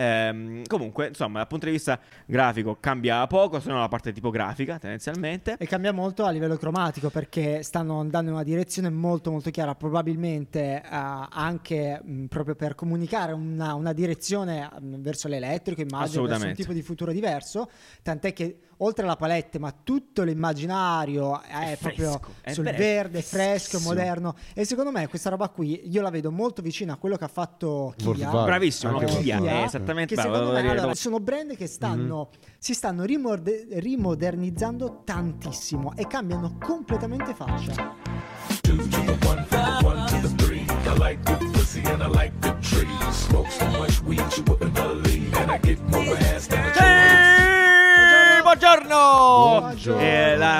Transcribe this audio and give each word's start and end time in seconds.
Ehm, 0.00 0.62
comunque, 0.66 1.08
insomma, 1.08 1.40
dal 1.40 1.46
punto 1.46 1.66
di 1.66 1.72
vista 1.72 2.00
grafico 2.24 2.78
cambia 2.80 3.26
poco, 3.26 3.60
se 3.60 3.68
non 3.68 3.80
la 3.80 3.88
parte 3.88 4.12
tipografica 4.12 4.78
tendenzialmente. 4.78 5.56
E 5.58 5.66
cambia 5.66 5.92
molto 5.92 6.24
a 6.24 6.30
livello 6.30 6.56
cromatico 6.56 7.10
perché 7.10 7.62
stanno 7.62 8.00
andando 8.00 8.30
in 8.30 8.36
una 8.36 8.44
direzione 8.44 8.88
molto 8.88 9.30
molto 9.30 9.50
chiara, 9.50 9.74
probabilmente 9.74 10.82
eh, 10.82 10.82
anche 10.88 12.00
mh, 12.02 12.24
proprio 12.26 12.54
per 12.54 12.74
comunicare 12.74 13.32
una, 13.32 13.74
una 13.74 13.92
direzione 13.92 14.70
mh, 14.80 15.00
verso 15.02 15.28
l'elettrico, 15.28 15.82
immagino, 15.82 16.24
verso 16.24 16.46
un 16.46 16.54
tipo 16.54 16.72
di 16.72 16.80
futuro 16.80 17.12
diverso, 17.12 17.68
tant'è 18.02 18.32
che 18.32 18.58
oltre 18.82 19.04
alla 19.04 19.16
palette, 19.16 19.58
ma 19.58 19.74
tutto 19.82 20.22
l'immaginario 20.22 21.40
è, 21.42 21.72
È 21.72 21.76
proprio 21.78 22.10
fresco, 22.12 22.30
è 22.42 22.52
sul 22.52 22.64
vero, 22.64 22.76
verde, 22.78 23.22
fresco, 23.22 23.80
moderno 23.80 24.34
e 24.54 24.64
secondo 24.64 24.90
me 24.90 25.08
questa 25.08 25.30
roba 25.30 25.48
qui 25.48 25.88
io 25.90 26.02
la 26.02 26.10
vedo 26.10 26.30
molto 26.30 26.62
vicina 26.62 26.94
a 26.94 26.96
quello 26.96 27.16
che 27.16 27.24
ha 27.24 27.28
fatto 27.28 27.94
Kia. 27.96 28.30
Bravissimo, 28.30 28.98
Anche 28.98 29.12
no, 29.12 29.18
Kia, 29.20 29.36
Volkswagen. 29.38 29.62
è 29.62 29.64
esattamente 29.64 30.14
che 30.14 30.20
bravo. 30.20 30.36
secondo 30.36 30.60
me 30.60 30.70
allora, 30.70 30.94
sono 30.94 31.20
brand 31.20 31.56
che 31.56 31.66
stanno, 31.66 32.28
si 32.58 32.74
stanno 32.74 33.04
rimorde- 33.04 33.66
rimodernizzando 33.70 35.02
tantissimo 35.04 35.92
e 35.96 36.06
cambiano 36.06 36.56
completamente 36.58 37.34
faccia. 37.34 37.94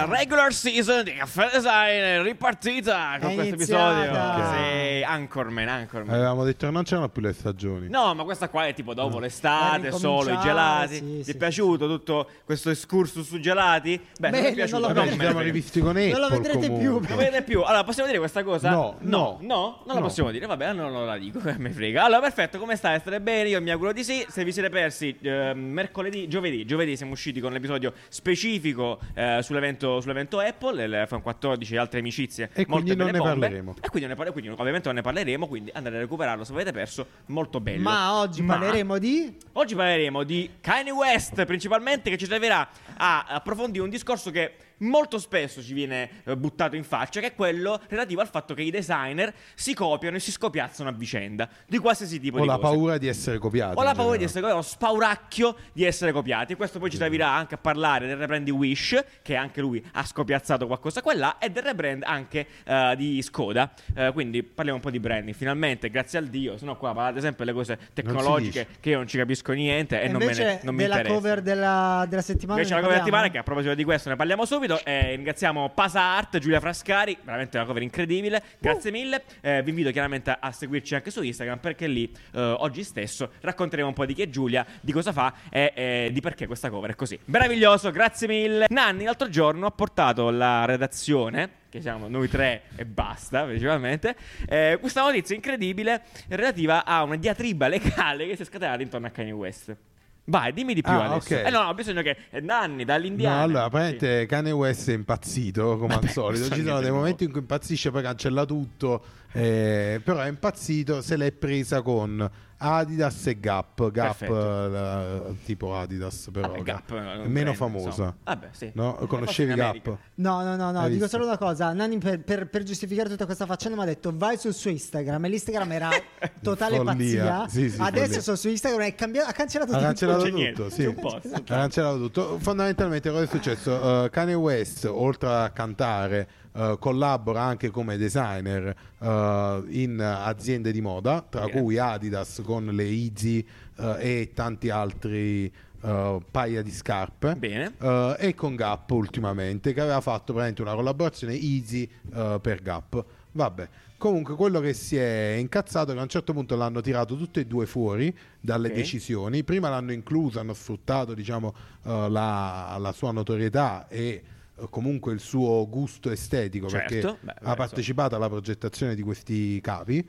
hablar 0.00 0.09
regular 0.20 0.52
season 0.52 1.02
di 1.02 1.14
Caffè 1.14 1.48
Design 1.50 2.00
è 2.02 2.22
ripartita 2.22 3.16
con 3.20 3.30
È 3.30 3.34
questo 3.34 3.54
episodio. 3.54 4.10
Ok. 4.10 4.54
Sì, 4.54 5.02
Anchorman, 5.02 5.68
Anchorman. 5.68 6.14
Avevamo 6.14 6.44
detto 6.44 6.66
che 6.66 6.72
non 6.72 6.82
c'erano 6.82 7.08
più 7.08 7.22
le 7.22 7.32
stagioni. 7.32 7.88
No, 7.88 8.14
ma 8.14 8.24
questa 8.24 8.50
qua 8.50 8.66
è 8.66 8.74
tipo 8.74 8.92
dopo 8.92 9.14
Per 9.14 9.22
l'estate, 9.22 9.90
solo 9.92 10.30
i 10.30 10.38
gelati. 10.40 10.94
sì, 10.96 11.00
Ti 11.18 11.24
sì, 11.24 11.30
è 11.30 11.36
piaciuto 11.36 11.86
tutto 11.86 12.28
questo 12.44 12.68
excursus 12.68 13.26
su 13.26 13.40
gelati? 13.40 13.98
Beh, 14.18 14.28
non 14.30 14.30
mi 14.30 14.36
è 14.38 14.42
Bene, 14.50 14.54
piaciuto. 14.56 14.78
non 14.80 14.88
lo 14.88 14.94
Vabbè, 14.94 15.06
non 15.08 15.14
ci 15.18 15.20
siamo 15.24 15.40
rivisti 15.40 15.80
con 15.80 15.88
Apple 15.96 16.10
Non 16.10 16.20
lo 16.20 16.28
vedrete 16.28 16.66
comunque. 16.68 16.78
più. 17.06 17.08
Non 17.08 17.16
vedete 17.24 17.42
più. 17.42 17.62
Allora, 17.62 17.84
possiamo 17.84 18.08
dire 18.08 18.18
questa 18.20 18.44
cosa? 18.44 18.70
No, 18.70 18.96
no, 19.00 19.08
no. 19.10 19.38
no, 19.40 19.56
non 19.86 19.86
la 19.86 19.94
No. 19.94 20.00
possiamo 20.00 20.30
dire. 20.30 20.44
Vabbè, 20.46 20.64
allora 20.66 20.88
non 20.90 21.06
la 21.06 21.16
dico. 21.16 21.38
che 21.40 21.54
mi 21.58 21.70
frega. 21.70 22.04
Allora, 22.04 22.20
perfetto. 22.20 22.58
Come 22.58 22.76
stai? 22.76 22.98
State 23.00 23.20
bene? 23.22 23.48
Io 23.48 23.60
mi 23.62 23.70
auguro 23.70 23.92
di 23.94 24.04
sì. 24.04 24.22
Se 24.28 24.44
vi 24.44 24.52
siete 24.52 24.68
persi, 24.68 25.16
eh, 25.22 25.54
mercoledì, 25.54 26.28
giovedì, 26.28 26.66
giovedì 26.66 26.94
siamo 26.96 27.12
usciti 27.12 27.40
con 27.40 27.52
l'episodio 27.52 27.94
specifico 28.10 28.98
eh, 29.14 29.38
sull'evento, 29.42 30.00
sull'evento 30.00 30.08
Apple, 30.38 30.86
l'iPhone 30.86 31.22
14 31.22 31.74
e 31.74 31.78
altre 31.78 31.98
amicizie. 32.00 32.50
E 32.52 32.64
molte 32.68 32.94
quindi 32.94 32.96
non 32.96 33.06
belle 33.06 33.12
ne 33.12 33.18
bombe. 33.18 33.40
parleremo. 33.40 33.74
E 33.80 33.88
quindi, 33.88 34.08
ne 34.08 34.14
quindi 34.32 34.48
ovviamente 34.50 34.86
non 34.86 34.96
ne 34.96 35.02
parleremo. 35.02 35.46
Quindi 35.46 35.70
andate 35.72 35.96
a 35.96 35.98
recuperarlo 36.00 36.44
se 36.44 36.52
avete 36.52 36.72
perso. 36.72 37.06
Molto 37.26 37.60
bello. 37.60 37.82
Ma 37.82 38.18
oggi 38.18 38.42
Ma- 38.42 38.56
parleremo 38.58 38.98
di 38.98 39.36
Oggi 39.52 39.74
parleremo 39.74 40.22
di 40.22 40.50
Kanye 40.60 40.90
West, 40.92 41.44
principalmente 41.44 42.10
che 42.10 42.16
ci 42.16 42.26
servirà 42.26 42.68
a 42.96 43.24
approfondire 43.28 43.82
un 43.84 43.90
discorso 43.90 44.30
che 44.30 44.54
molto 44.80 45.18
spesso 45.18 45.62
ci 45.62 45.72
viene 45.72 46.10
eh, 46.24 46.36
buttato 46.36 46.76
in 46.76 46.84
faccia, 46.84 47.20
che 47.20 47.28
è 47.28 47.34
quello 47.34 47.80
relativo 47.88 48.20
al 48.20 48.28
fatto 48.28 48.54
che 48.54 48.62
i 48.62 48.70
designer 48.70 49.32
si 49.54 49.74
copiano 49.74 50.16
e 50.16 50.20
si 50.20 50.30
scopiazzano 50.30 50.88
a 50.88 50.92
vicenda 50.92 51.48
di 51.66 51.78
qualsiasi 51.78 52.20
tipo 52.20 52.38
Ho 52.38 52.40
di 52.42 52.46
la 52.46 52.54
cose. 52.56 52.66
paura 52.66 52.98
di 52.98 53.08
essere 53.08 53.38
copiato. 53.38 53.78
Ho 53.78 53.82
la 53.82 53.94
paura 53.94 54.16
di 54.16 54.24
essere 54.24 54.40
copiati, 54.40 54.66
ho 54.66 54.68
spauracchio 54.68 55.56
di 55.72 55.84
essere 55.84 56.12
copiati. 56.12 56.52
E 56.52 56.56
questo 56.56 56.78
poi 56.78 56.90
ci 56.90 56.96
servirà 56.96 57.30
anche 57.30 57.54
a 57.54 57.58
parlare 57.58 58.06
del 58.06 58.16
rebrand 58.16 58.44
di 58.44 58.50
Wish, 58.50 59.02
che 59.22 59.36
anche 59.36 59.60
lui 59.60 59.84
ha 59.92 60.04
scopiazzato 60.04 60.66
qualcosa 60.66 61.02
qua 61.02 61.12
e 61.12 61.16
là, 61.16 61.38
e 61.38 61.50
del 61.50 61.62
rebrand 61.62 62.02
anche 62.04 62.46
eh, 62.64 62.94
di 62.96 63.20
Skoda. 63.22 63.72
Eh, 63.94 64.10
quindi 64.12 64.42
parliamo 64.42 64.78
un 64.78 64.84
po' 64.84 64.90
di 64.90 65.00
branding. 65.00 65.34
Finalmente, 65.34 65.90
grazie 65.90 66.18
al 66.18 66.26
Dio, 66.26 66.56
se 66.56 66.64
no 66.64 66.76
qua 66.76 66.92
parlate 66.92 67.20
sempre 67.20 67.44
delle 67.44 67.56
cose 67.56 67.78
tecnologiche 67.92 68.66
che 68.80 68.90
io 68.90 68.96
non 68.96 69.06
ci 69.06 69.16
capisco 69.18 69.52
niente 69.52 70.00
e, 70.00 70.08
non 70.08 70.18
me 70.18 70.24
invece 70.24 70.44
ne, 70.44 70.60
non 70.62 70.74
mi 70.74 70.82
della 70.82 70.96
interessa. 70.96 71.14
cover 71.14 71.42
della, 71.42 72.06
della 72.08 72.22
settimana. 72.22 72.58
Invece 72.58 72.74
la 72.74 72.80
cover 72.80 72.96
parliamo? 72.98 73.16
settimana, 73.16 73.32
che 73.32 73.38
a 73.38 73.42
proposito 73.42 73.74
di 73.74 73.84
questo 73.84 74.08
ne 74.08 74.16
parliamo 74.16 74.44
subito, 74.44 74.69
eh, 74.78 75.16
ringraziamo 75.16 75.70
Pasa 75.70 76.00
Art, 76.00 76.38
Giulia 76.38 76.60
Frascari, 76.60 77.16
veramente 77.22 77.56
una 77.56 77.66
cover 77.66 77.82
incredibile, 77.82 78.42
grazie 78.58 78.90
mille. 78.90 79.24
Eh, 79.40 79.62
vi 79.62 79.70
invito 79.70 79.90
chiaramente 79.90 80.36
a 80.38 80.52
seguirci 80.52 80.94
anche 80.94 81.10
su 81.10 81.22
Instagram 81.22 81.58
perché 81.58 81.86
lì 81.86 82.12
eh, 82.32 82.40
oggi 82.40 82.84
stesso 82.84 83.32
racconteremo 83.40 83.88
un 83.88 83.94
po' 83.94 84.06
di 84.06 84.14
chi 84.14 84.22
è 84.22 84.28
Giulia, 84.28 84.66
di 84.80 84.92
cosa 84.92 85.12
fa 85.12 85.34
e 85.50 86.10
di 86.12 86.20
perché 86.20 86.46
questa 86.46 86.70
cover 86.70 86.90
è 86.90 86.94
così. 86.94 87.18
Meraviglioso, 87.26 87.90
grazie 87.90 88.28
mille. 88.28 88.66
Nanni 88.68 89.04
l'altro 89.04 89.28
giorno 89.28 89.66
ha 89.66 89.70
portato 89.70 90.30
la 90.30 90.64
redazione 90.64 91.58
che 91.70 91.80
siamo 91.80 92.08
noi 92.08 92.28
tre 92.28 92.62
e 92.76 92.84
basta, 92.84 93.44
principalmente, 93.44 94.16
eh, 94.48 94.76
questa 94.80 95.02
notizia 95.02 95.36
incredibile 95.36 96.02
relativa 96.28 96.84
a 96.84 97.02
una 97.04 97.16
diatriba 97.16 97.68
legale 97.68 98.26
che 98.26 98.36
si 98.36 98.42
è 98.42 98.44
scatenata 98.44 98.82
intorno 98.82 99.06
a 99.06 99.10
Kanye 99.10 99.32
West. 99.32 99.76
Vai, 100.24 100.52
dimmi 100.52 100.74
di 100.74 100.82
più 100.82 100.92
Ah, 100.92 101.10
adesso. 101.12 101.34
ok. 101.34 101.46
Eh 101.46 101.50
no, 101.50 101.60
ho 101.60 101.74
bisogno 101.74 102.02
che 102.02 102.16
Nanni 102.42 102.84
dall'Indiana. 102.84 103.36
No, 103.36 103.42
allora, 103.42 103.64
Sì. 103.64 103.70
praticamente 103.70 104.26
Kanye 104.26 104.52
West 104.52 104.90
è 104.90 104.92
impazzito 104.92 105.76
come 105.78 105.94
Vabbè, 105.94 106.06
al 106.06 106.12
solito. 106.12 106.54
Ci 106.54 106.62
sono 106.62 106.80
dei 106.80 106.90
momenti 106.92 107.24
in 107.24 107.30
cui 107.32 107.40
impazzisce, 107.40 107.90
poi 107.90 108.02
cancella 108.02 108.44
tutto. 108.44 109.02
Eh, 109.32 110.00
però 110.04 110.20
è 110.20 110.28
impazzito. 110.28 111.02
Se 111.02 111.16
l'è 111.16 111.32
presa 111.32 111.82
con 111.82 112.28
Adidas 112.62 113.26
e 113.26 113.40
Gap. 113.40 113.90
Gap, 113.90 114.16
Perfetto. 114.18 114.64
eh, 114.66 114.68
la- 114.68 115.22
tipo 115.44 115.74
Adidas, 115.78 116.28
però 116.30 116.48
Vabbè, 116.48 116.62
Gap, 116.62 117.24
meno 117.26 117.54
famosa. 117.54 117.86
insomma. 117.88 118.16
Vabbè, 118.24 118.48
sì. 118.52 118.70
No? 118.74 118.94
Conoscevi. 119.08 119.54
Gap? 119.54 119.96
No, 120.16 120.42
no, 120.42 120.56
no, 120.56 120.70
no, 120.70 120.80
dico 120.82 120.90
visto? 120.90 121.08
solo 121.08 121.24
una 121.24 121.38
cosa. 121.38 121.72
Nanni 121.72 121.96
per, 121.98 122.20
per- 122.20 122.48
per 122.50 122.62
giustificare 122.64 123.08
tutta 123.08 123.24
questa 123.24 123.46
faccenda 123.46 123.76
mi 123.78 123.82
ha 123.84 123.86
detto 123.86 124.12
vai 124.14 124.36
sul 124.36 124.52
suo 124.52 124.70
Instagram 124.70 125.24
e 125.24 125.28
l'Instagram 125.30 125.72
era 125.72 125.88
totale 126.42 126.82
pazzia. 126.82 127.48
Sì, 127.48 127.70
sì, 127.70 127.80
Adesso 127.80 128.04
follia. 128.06 128.20
sono 128.20 128.36
su 128.36 128.48
Instagram 128.50 128.82
e 128.82 128.94
cambia- 128.94 129.26
ha 129.26 129.32
cancellato 129.32 129.70
Ha 129.70 129.74
tutto. 129.76 129.86
cancellato 129.86 130.22
c'è 130.24 130.28
tutto, 130.28 130.38
niente, 130.38 130.70
sì. 130.70 130.84
Ha 130.84 131.42
cancellato 131.42 131.96
tutto. 131.98 132.38
Fondamentalmente 132.40 133.10
cosa 133.10 133.22
è 133.22 133.26
successo? 133.26 133.72
Uh, 133.72 134.10
Kanye 134.10 134.34
West, 134.34 134.84
oltre 134.84 135.28
a 135.30 135.48
cantare, 135.50 136.28
uh, 136.52 136.78
collabora 136.78 137.42
anche 137.42 137.70
come 137.70 137.96
designer 137.96 138.74
uh, 138.98 139.64
in 139.68 140.00
aziende 140.00 140.72
di 140.72 140.80
moda, 140.80 141.24
tra 141.28 141.44
Ok. 141.44 141.52
cui 141.52 141.78
Adidas 141.78 142.42
con 142.44 142.66
le 142.66 142.84
Easy 142.84 143.46
uh, 143.76 143.96
e 143.98 144.30
tanti 144.34 144.70
altri 144.70 145.52
uh, 145.82 146.22
paia 146.30 146.62
di 146.62 146.70
scarpe. 146.70 147.34
Bene. 147.36 147.74
Uh, 147.78 148.14
e 148.18 148.34
con 148.34 148.54
Gap 148.56 148.90
ultimamente, 148.90 149.72
che 149.72 149.80
aveva 149.80 150.00
fatto 150.00 150.32
praticamente 150.32 150.62
una 150.62 150.74
collaborazione 150.74 151.34
Easy 151.34 151.88
uh, 152.12 152.40
per 152.40 152.62
Gap. 152.62 153.04
Vabbè. 153.32 153.68
Comunque 154.00 154.34
quello 154.34 154.60
che 154.60 154.72
si 154.72 154.96
è 154.96 155.36
incazzato 155.38 155.90
è 155.90 155.92
che 155.92 156.00
a 156.00 156.02
un 156.04 156.08
certo 156.08 156.32
punto 156.32 156.56
l'hanno 156.56 156.80
tirato 156.80 157.16
tutte 157.16 157.40
e 157.40 157.44
due 157.44 157.66
fuori 157.66 158.16
dalle 158.40 158.68
Ok. 158.68 158.74
decisioni. 158.74 159.44
Prima 159.44 159.68
l'hanno 159.68 159.92
incluso, 159.92 160.40
hanno 160.40 160.54
sfruttato 160.54 161.12
diciamo, 161.12 161.54
la, 161.82 162.78
la 162.78 162.92
sua 162.92 163.12
notorietà 163.12 163.88
e 163.88 164.22
comunque 164.68 165.12
il 165.12 165.20
suo 165.20 165.68
gusto 165.68 166.10
estetico 166.10 166.68
Certo. 166.68 166.94
perché 166.94 167.18
Beh, 167.22 167.34
ha 167.42 167.54
partecipato 167.54 168.16
alla 168.16 168.28
progettazione 168.28 168.94
di 168.94 169.02
questi 169.02 169.60
capi 169.60 170.06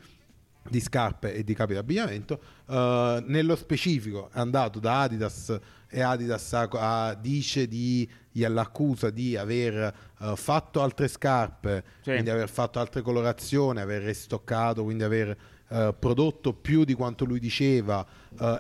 di 0.70 0.80
scarpe 0.80 1.34
e 1.34 1.44
di 1.44 1.56
capi 1.56 1.74
d'abbigliamento. 1.74 2.40
Uh, 2.68 3.24
nello 3.26 3.56
specifico 3.56 4.30
è 4.32 4.40
andato 4.40 4.80
da 4.80 5.02
Adidas 5.02 5.58
e 5.90 6.02
Adidas 6.02 6.54
ha- 6.54 6.70
ha- 6.72 7.14
dice 7.16 7.68
di 7.68 8.08
l'accusa 8.34 9.10
di 9.10 9.36
aver 9.36 9.92
uh, 10.20 10.36
fatto 10.36 10.82
altre 10.84 11.08
scarpe, 11.08 11.84
Sì. 12.02 12.12
quindi 12.12 12.30
aver 12.30 12.48
fatto 12.48 12.80
altre 12.80 13.02
colorazioni, 13.02 13.80
aver 13.80 14.04
restoccato, 14.04 14.84
quindi 14.84 15.04
aver 15.04 15.36
uh, 15.70 15.96
prodotto 15.98 16.54
più 16.54 16.84
di 16.84 16.94
quanto 16.94 17.26
lui 17.26 17.40
diceva 17.40 18.06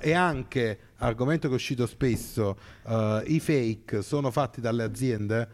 e 0.01 0.11
anche 0.13 0.79
argomento 0.97 1.47
che 1.47 1.53
è 1.53 1.55
uscito 1.55 1.85
spesso 1.85 2.57
i 3.25 3.39
fake 3.39 4.01
sono 4.01 4.29
fatti 4.29 4.59
dalle 4.59 4.83
aziende 4.83 5.47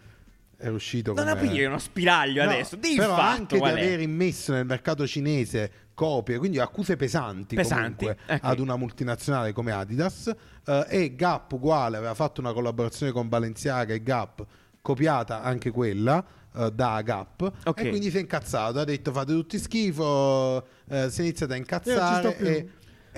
è 0.58 0.68
uscito 0.70 1.14
Non 1.14 1.26
come- 1.26 1.40
aprire 1.40 1.66
uno 1.68 1.78
spiraglio 1.78 2.44
No, 2.44 2.50
adesso. 2.50 2.76
Di 2.76 2.96
però 2.96 3.16
fatto 3.16 3.22
anche 3.42 3.58
di 3.60 3.64
è. 3.64 3.70
aver 3.70 4.00
immesso 4.02 4.54
nel 4.54 4.66
mercato 4.66 5.06
cinese 5.08 5.72
copie, 5.94 6.38
quindi 6.38 6.60
accuse 6.60 6.96
pesanti, 6.96 7.56
Pesanti, 7.56 8.06
comunque 8.06 8.24
ecco. 8.36 8.46
ad 8.46 8.60
una 8.60 8.76
multinazionale 8.76 9.52
come 9.54 9.72
Adidas 9.72 10.32
eh, 10.66 10.86
e 10.90 11.16
Gap 11.16 11.52
uguale 11.54 11.98
aveva 11.98 12.14
fatto 12.14 12.40
una 12.42 12.54
collaborazione 12.54 13.12
con 13.12 13.28
Balenciaga 13.30 13.94
e 13.94 14.04
Gap 14.04 14.46
copiata 14.82 15.42
anche 15.42 15.72
quella 15.72 16.24
eh, 16.56 16.72
da 16.72 17.02
Gap 17.02 17.52
Ok. 17.66 17.80
e 17.82 17.90
quindi 17.90 18.10
si 18.12 18.18
è 18.18 18.20
incazzato 18.20 18.80
ha 18.80 18.84
detto 18.84 19.12
fate 19.12 19.34
tutti 19.34 19.58
schifo 19.58 20.66
eh, 20.90 21.10
si 21.10 21.22
è 21.22 21.24
iniziato 21.24 21.54
a 21.54 21.56
incazzare 21.56 22.32
più. 22.34 22.46
e 22.46 22.70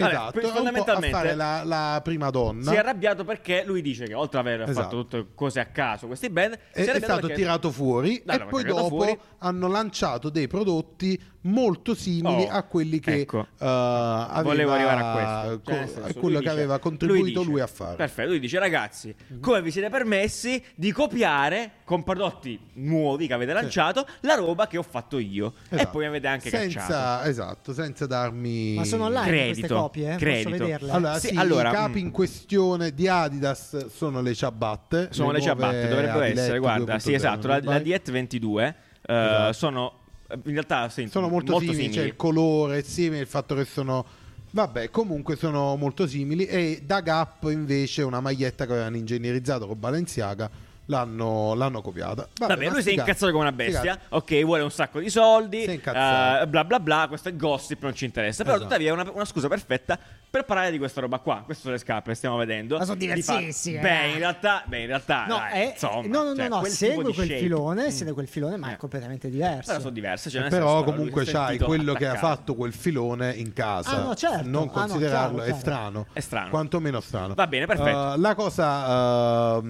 esatto, 0.07 0.37
un 0.37 0.41
po' 0.41 0.47
a 0.49 0.53
fondamentalmente 0.53 1.09
fare 1.15 1.35
la, 1.35 1.63
la 1.63 2.01
prima 2.03 2.29
donna 2.29 2.69
Si 2.69 2.75
è 2.75 2.79
arrabbiato 2.79 3.23
perché 3.25 3.63
lui 3.65 3.81
dice 3.81 4.05
che 4.05 4.13
oltre 4.13 4.39
ad 4.39 4.45
aver 4.47 4.61
Esatto. 4.69 4.81
fatto 4.81 4.95
tutte 5.07 5.27
cose 5.35 5.59
a 5.59 5.65
caso, 5.65 6.07
questi 6.07 6.29
band, 6.29 6.57
è, 6.71 6.83
si 6.83 6.89
è 6.89 6.99
stato 6.99 7.21
perché- 7.27 7.35
tirato 7.35 7.71
fuori 7.71 8.21
Dai, 8.25 8.37
e 8.39 8.45
poi 8.45 8.63
dopo 8.63 8.87
fuori. 8.87 9.17
hanno 9.39 9.67
lanciato 9.67 10.29
dei 10.29 10.47
prodotti 10.47 11.19
molto 11.41 11.95
simili 11.95 12.43
Oh, 12.43 12.49
a 12.49 12.63
quelli 12.63 12.99
che 12.99 13.21
ecco. 13.21 13.39
eh, 13.39 13.45
aveva, 13.65 14.41
Volevo 14.41 14.71
arrivare 14.73 15.01
a 15.01 15.13
questo. 15.13 15.61
co- 15.61 15.71
Cioè, 15.71 15.79
nel 15.79 15.83
a 15.83 15.87
senso, 15.87 16.19
quello 16.19 16.27
lui 16.27 16.33
che 16.33 16.39
dice- 16.39 16.49
aveva 16.51 16.79
contribuito 16.79 17.43
lui, 17.43 17.51
dice- 17.53 17.63
a 17.63 17.67
fare. 17.67 17.95
Perfetto, 17.95 18.29
lui 18.29 18.39
dice 18.39 18.59
ragazzi, 18.59 19.15
come 19.39 19.61
vi 19.61 19.71
siete 19.71 19.89
permessi 19.89 20.61
di 20.75 20.91
copiare 20.91 21.71
con 21.85 22.03
prodotti 22.03 22.59
nuovi 22.73 23.25
che 23.27 23.33
avete 23.33 23.53
lanciato 23.53 24.05
la 24.21 24.35
roba 24.35 24.67
che 24.67 24.77
ho 24.77 24.83
fatto 24.83 25.17
io 25.17 25.53
e 25.69 25.75
Esatto. 25.75 25.89
poi 25.91 26.01
mi 26.01 26.07
avete 26.07 26.27
anche 26.27 26.49
senza, 26.49 26.79
cacciato. 26.81 27.29
Esatto, 27.29 27.73
senza 27.73 28.05
darmi 28.05 28.73
Ma 28.75 28.83
sono 28.83 29.05
online 29.05 29.27
Credito. 29.27 29.67
Copie? 29.89 30.13
eh? 30.13 30.17
credito. 30.17 30.49
Posso 30.49 30.63
vederle? 30.63 30.91
Allora, 30.91 31.19
Sì, 31.19 31.27
sì, 31.27 31.35
allora, 31.35 31.69
i 31.69 31.73
capi 31.73 32.01
mm. 32.01 32.05
in 32.05 32.11
questione 32.11 32.93
di 32.93 33.07
Adidas 33.07 33.87
sono 33.87 34.21
le 34.21 34.33
ciabatte. 34.33 35.09
Sono 35.11 35.31
le, 35.31 35.39
nuove 35.39 35.47
ciabatte, 35.47 35.87
dovrebbero 35.87 36.21
essere, 36.21 36.59
guarda, 36.59 36.99
sì 36.99 37.11
2.0, 37.11 37.15
esatto, 37.15 37.47
la, 37.47 37.59
la. 37.61 37.79
Diet 37.79 38.11
22 38.11 38.75
eh, 39.01 39.13
Esatto. 39.13 39.53
sono 39.53 39.93
in 40.31 40.51
realtà 40.51 40.89
sì, 40.89 41.07
sono 41.07 41.27
molto, 41.27 41.59
simili, 41.59 41.91
cioè 41.91 42.03
il 42.03 42.15
colore 42.15 42.79
è 42.79 42.81
simile, 42.83 43.21
il 43.21 43.27
fatto 43.27 43.55
che 43.55 43.65
sono 43.65 44.05
vabbè, 44.51 44.89
comunque 44.91 45.35
sono 45.35 45.75
molto 45.75 46.07
simili 46.07 46.45
e 46.45 46.83
da 46.85 47.01
Gap 47.01 47.49
invece 47.49 48.03
una 48.03 48.19
maglietta 48.19 48.65
che 48.65 48.73
avevano 48.73 48.97
ingegnerizzato 48.97 49.65
con 49.65 49.79
Balenciaga 49.79 50.49
l'hanno, 50.89 51.53
l'hanno 51.53 51.81
copiata. 51.81 52.27
Vabbè, 52.37 52.53
Vabbè, 52.55 52.69
lui 52.69 52.81
si 52.81 52.89
è 52.89 52.93
incazzato 52.93 53.31
come 53.31 53.43
una 53.47 53.53
sti 53.53 53.63
bestia. 53.63 53.99
Ok, 54.09 54.43
vuole 54.43 54.63
un 54.63 54.71
sacco 54.71 54.99
di 54.99 55.09
soldi. 55.09 55.61
Si 55.63 55.69
è 55.69 55.73
incazzato. 55.73 56.43
eh, 56.43 56.47
bla 56.47 56.63
bla 56.65 56.79
bla. 56.79 57.05
Questo 57.07 57.29
è 57.29 57.35
gossip, 57.35 57.81
non 57.83 57.93
ci 57.95 58.05
interessa. 58.05 58.43
Però, 58.43 58.55
Esatto. 58.55 58.67
tuttavia, 58.69 58.89
è 58.89 58.93
una, 58.93 59.09
una 59.13 59.25
scusa 59.25 59.47
perfetta 59.47 59.97
per 60.29 60.45
parlare 60.45 60.71
di 60.71 60.77
questa 60.77 61.01
roba 61.01 61.19
qua. 61.19 61.41
Queste 61.45 61.63
sono 61.63 61.73
le 61.75 61.79
scarpe 61.79 62.09
che 62.09 62.15
stiamo 62.15 62.37
vedendo. 62.37 62.77
Ma 62.77 62.83
sono 62.85 62.97
Di 62.97 63.07
fa- 63.07 63.13
diversissime, 63.13 63.79
Beh, 63.81 64.03
eh. 64.03 64.09
in 64.11 64.17
realtà, 64.17 64.63
beh, 64.65 64.79
in 64.81 64.87
realtà, 64.87 65.25
No, 65.27 65.35
dai, 65.37 65.51
è- 65.61 65.69
insomma, 65.73 66.07
no, 66.07 66.23
no, 66.23 66.35
cioè, 66.35 66.47
no, 66.47 66.55
no, 66.55 66.59
quel 66.61 66.71
segue 66.71 67.03
di 67.03 67.13
quel 67.13 67.27
shape. 67.27 67.39
filone, 67.39 67.85
Mm. 67.85 67.89
segue 67.89 68.13
quel 68.13 68.27
filone, 68.27 68.57
ma 68.57 68.69
Eh. 68.69 68.73
è 68.73 68.77
completamente 68.77 69.29
diverso. 69.29 69.67
Però 69.69 69.79
sono 69.79 69.91
diverse. 69.93 70.29
Cioè, 70.29 70.47
Però 70.49 70.77
senso, 70.77 70.91
comunque 70.91 71.25
c'hai 71.25 71.57
quello 71.59 71.93
che 71.93 72.07
ha 72.07 72.15
fatto 72.15 72.55
quel 72.55 72.73
filone 72.73 73.33
in 73.33 73.53
casa. 73.53 73.91
Ah, 73.91 74.03
no, 74.03 74.15
certo. 74.15 74.47
Non 74.47 74.63
Ah, 74.63 74.65
no, 74.65 74.71
considerarlo 74.71 75.37
chiaro, 75.37 75.51
è 75.51 75.59
strano. 75.59 76.05
È 76.13 76.19
strano. 76.19 76.49
Quantomeno 76.49 76.99
strano. 76.99 77.33
Va 77.33 77.47
bene, 77.47 77.65
perfetto. 77.65 77.97
Uh, 77.97 78.19
la 78.19 78.35
cosa 78.35 79.55
uh, 79.57 79.61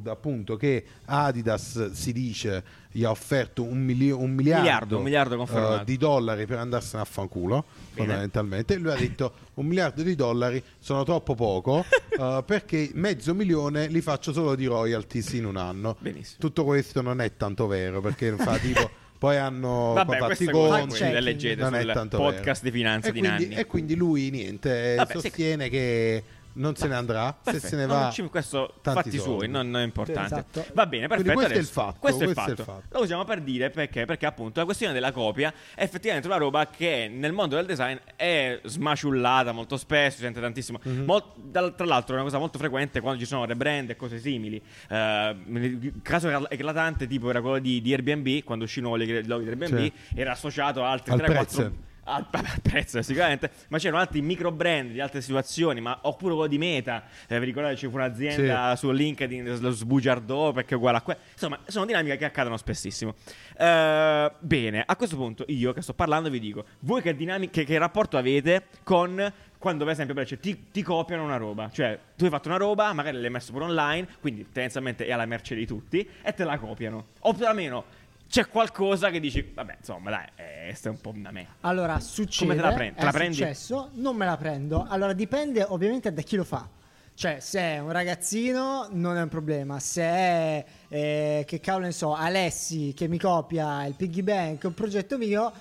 assurda, 0.00 0.12
appunto, 0.12 0.56
che 0.56 0.84
Adidas 1.04 1.92
si 1.92 2.12
dice 2.12 2.62
gli 2.90 3.04
ha 3.04 3.10
offerto 3.10 3.62
un, 3.62 3.78
milio- 3.78 4.18
un 4.18 4.32
miliardo, 4.32 4.98
Miliardo, 4.98 5.36
un 5.36 5.44
miliardo 5.44 5.80
uh, 5.80 5.84
di 5.84 5.96
dollari 5.96 6.46
per 6.46 6.58
andarsene 6.58 7.02
a 7.02 7.04
fanculo. 7.04 7.64
Bene. 7.92 8.06
Fondamentalmente, 8.06 8.76
lui 8.76 8.90
ha 8.90 8.96
detto 8.96 9.32
un 9.54 9.66
miliardo 9.66 10.02
di 10.02 10.16
dollari 10.16 10.62
sono 10.78 11.04
troppo 11.04 11.34
poco 11.34 11.84
uh, 12.18 12.42
perché 12.44 12.90
mezzo 12.94 13.34
milione 13.34 13.86
li 13.86 14.00
faccio 14.00 14.32
solo 14.32 14.54
di 14.54 14.66
royalties 14.66 15.32
in 15.34 15.44
un 15.44 15.56
anno. 15.56 15.96
Benissimo. 16.00 16.38
Tutto 16.40 16.64
questo 16.64 17.02
non 17.02 17.20
è 17.20 17.36
tanto 17.36 17.66
vero 17.66 18.00
perché 18.00 18.34
fa 18.36 18.58
tipo 18.58 18.90
poi 19.20 19.36
hanno 19.36 19.92
Vabbè, 19.92 20.16
fatto 20.16 20.42
i 20.42 20.46
conti. 20.46 20.98
Le 20.98 21.20
leggete 21.20 21.60
Non 21.60 21.78
sul 21.78 22.08
podcast 22.08 22.62
vero. 22.62 22.72
di 22.74 22.78
finanza 22.80 23.08
e 23.08 23.12
di 23.12 23.20
quindi, 23.20 23.44
Nanni. 23.44 23.54
E 23.60 23.66
quindi 23.66 23.94
lui 23.94 24.30
niente, 24.30 24.94
Vabbè, 24.96 25.12
sì. 25.12 25.20
sostiene 25.20 25.68
che 25.68 26.24
non 26.54 26.74
se 26.76 26.88
ne 26.88 26.94
andrà, 26.94 27.32
Perfetto. 27.32 27.62
se 27.62 27.68
se 27.68 27.76
ne 27.76 27.86
No, 27.86 27.94
va. 27.94 28.00
non 28.02 28.12
ci- 28.12 28.22
questo 28.24 28.74
tanti 28.82 29.02
fatti 29.10 29.16
soldi. 29.18 29.32
suoi, 29.44 29.48
non 29.48 29.76
è 29.76 29.82
importante. 29.82 30.34
Esatto. 30.50 30.64
Va 30.74 30.86
bene, 30.86 31.06
Quindi 31.06 31.24
perfetto. 31.24 31.32
questo 31.34 31.52
è 31.54 31.58
il 31.58 31.66
fatto, 31.66 31.96
Questo 32.00 32.24
è 32.24 32.26
il 32.26 32.32
questo 32.34 32.52
è 32.52 32.56
fatto. 32.56 32.70
il 32.72 32.78
fatto. 32.82 32.96
Lo 32.98 33.02
usiamo 33.04 33.24
per 33.24 33.40
dire 33.40 33.70
perché? 33.70 34.04
Perché 34.04 34.26
appunto 34.26 34.58
la 34.60 34.64
questione 34.66 34.92
della 34.92 35.12
copia 35.12 35.52
è 35.74 35.82
effettivamente 35.82 36.26
una 36.28 36.36
roba 36.38 36.66
che 36.68 37.10
nel 37.12 37.32
mondo 37.32 37.56
del 37.56 37.66
design 37.66 37.96
è 38.16 38.60
smaciullata 38.64 39.52
molto 39.52 39.76
spesso, 39.76 40.16
si 40.16 40.22
sente 40.22 40.40
tantissimo. 40.40 40.80
Mhm. 40.82 41.04
Mol- 41.04 41.22
dal- 41.36 41.74
tra 41.74 41.86
l'altro 41.86 42.12
è 42.12 42.16
una 42.16 42.24
cosa 42.24 42.38
molto 42.38 42.58
frequente 42.58 43.00
quando 43.00 43.18
ci 43.20 43.26
sono 43.26 43.44
rebrand 43.44 43.90
e 43.90 43.96
cose 43.96 44.18
simili. 44.18 44.60
Il 44.88 46.00
caso 46.02 46.48
eclatante 46.48 47.06
tipo 47.06 47.30
era 47.30 47.40
quello 47.40 47.58
di, 47.58 47.80
di 47.80 47.92
Airbnb, 47.92 48.42
quando 48.44 48.64
uscì 48.64 48.78
il 48.78 48.84
nuovo 48.84 48.98
logo 48.98 49.42
di 49.42 49.48
Airbnb, 49.48 49.78
Sì. 49.78 49.92
era 50.14 50.32
associato 50.32 50.84
a 50.84 50.90
altri 50.90 51.12
Al 51.12 51.18
3-4 51.20 51.24
prezzo. 51.32 51.72
Al, 52.10 52.26
al 52.30 52.60
prezzo 52.62 53.00
sicuramente 53.02 53.50
ma 53.68 53.78
c'erano 53.78 54.00
altri 54.00 54.20
micro 54.20 54.50
brand 54.50 54.90
di 54.90 55.00
altre 55.00 55.20
situazioni 55.20 55.80
ma 55.80 55.98
oppure 56.02 56.34
quello 56.34 56.48
di 56.48 56.58
Meta 56.58 57.04
eh, 57.28 57.38
vi 57.38 57.46
ricordate 57.46 57.76
fu 57.76 57.94
un'azienda 57.94 58.76
su 58.76 58.90
LinkedIn 58.90 59.58
lo 59.60 59.70
sbugiardò 59.70 60.52
perché 60.52 60.74
è 60.74 60.76
uguale 60.76 60.98
a 60.98 61.02
quello 61.02 61.20
insomma 61.32 61.58
sono 61.66 61.86
dinamiche 61.86 62.16
che 62.16 62.24
accadono 62.24 62.56
spessissimo. 62.56 63.14
Eh, 63.56 64.32
bene 64.38 64.82
a 64.84 64.96
questo 64.96 65.16
punto 65.16 65.44
io 65.48 65.72
che 65.72 65.82
sto 65.82 65.94
parlando 65.94 66.30
vi 66.30 66.40
dico 66.40 66.64
voi 66.80 67.02
che 67.02 67.14
dinamiche 67.14 67.64
che 67.64 67.78
rapporto 67.78 68.16
avete 68.16 68.66
con 68.82 69.32
quando 69.58 69.84
per 69.84 69.92
esempio 69.92 70.24
cioè, 70.24 70.38
ti, 70.38 70.70
ti 70.70 70.82
copiano 70.82 71.22
una 71.22 71.36
roba? 71.36 71.68
Cioè 71.70 71.98
tu 72.16 72.24
hai 72.24 72.30
fatto 72.30 72.48
una 72.48 72.56
roba 72.56 72.92
magari 72.94 73.20
l'hai 73.20 73.30
messa 73.30 73.52
pure 73.52 73.64
online 73.64 74.08
quindi 74.20 74.44
tendenzialmente 74.44 75.04
è 75.04 75.12
alla 75.12 75.26
merce 75.26 75.54
di 75.54 75.66
tutti 75.66 76.08
e 76.22 76.32
te 76.32 76.44
la 76.44 76.58
copiano. 76.58 77.08
Oppure 77.20 77.46
almeno 77.46 77.84
c'è 78.30 78.46
qualcosa 78.48 79.10
che 79.10 79.18
dici 79.18 79.50
vabbè 79.54 79.76
insomma 79.80 80.10
dai 80.10 80.26
eh, 80.36 80.72
sta 80.74 80.88
un 80.88 81.00
po' 81.00 81.12
da 81.16 81.32
me 81.32 81.46
Allora, 81.62 81.98
succede. 81.98 82.46
Come 82.46 82.54
te 82.54 82.62
la 82.68 82.72
prendi? 82.74 82.94
Te 82.94 83.00
è 83.00 83.04
la 83.04 83.10
prendi? 83.10 83.34
successo, 83.34 83.90
non 83.94 84.14
me 84.16 84.24
la 84.24 84.36
prendo. 84.36 84.86
Allora, 84.88 85.12
dipende 85.12 85.64
ovviamente 85.68 86.12
da 86.12 86.22
chi 86.22 86.36
lo 86.36 86.44
fa. 86.44 86.68
Cioè, 87.12 87.38
se 87.40 87.60
è 87.60 87.78
un 87.80 87.90
ragazzino 87.92 88.88
non 88.92 89.16
è 89.16 89.22
un 89.22 89.28
problema. 89.28 89.78
Se 89.80 90.00
è, 90.02 90.64
eh, 90.88 91.44
che 91.46 91.60
cavolo 91.60 91.86
ne 91.86 91.92
so, 91.92 92.14
Alessi 92.14 92.94
che 92.96 93.08
mi 93.08 93.18
copia 93.18 93.84
il 93.84 93.94
piggy 93.94 94.22
bank, 94.22 94.62
un 94.64 94.74
progetto 94.74 95.18
mio, 95.18 95.52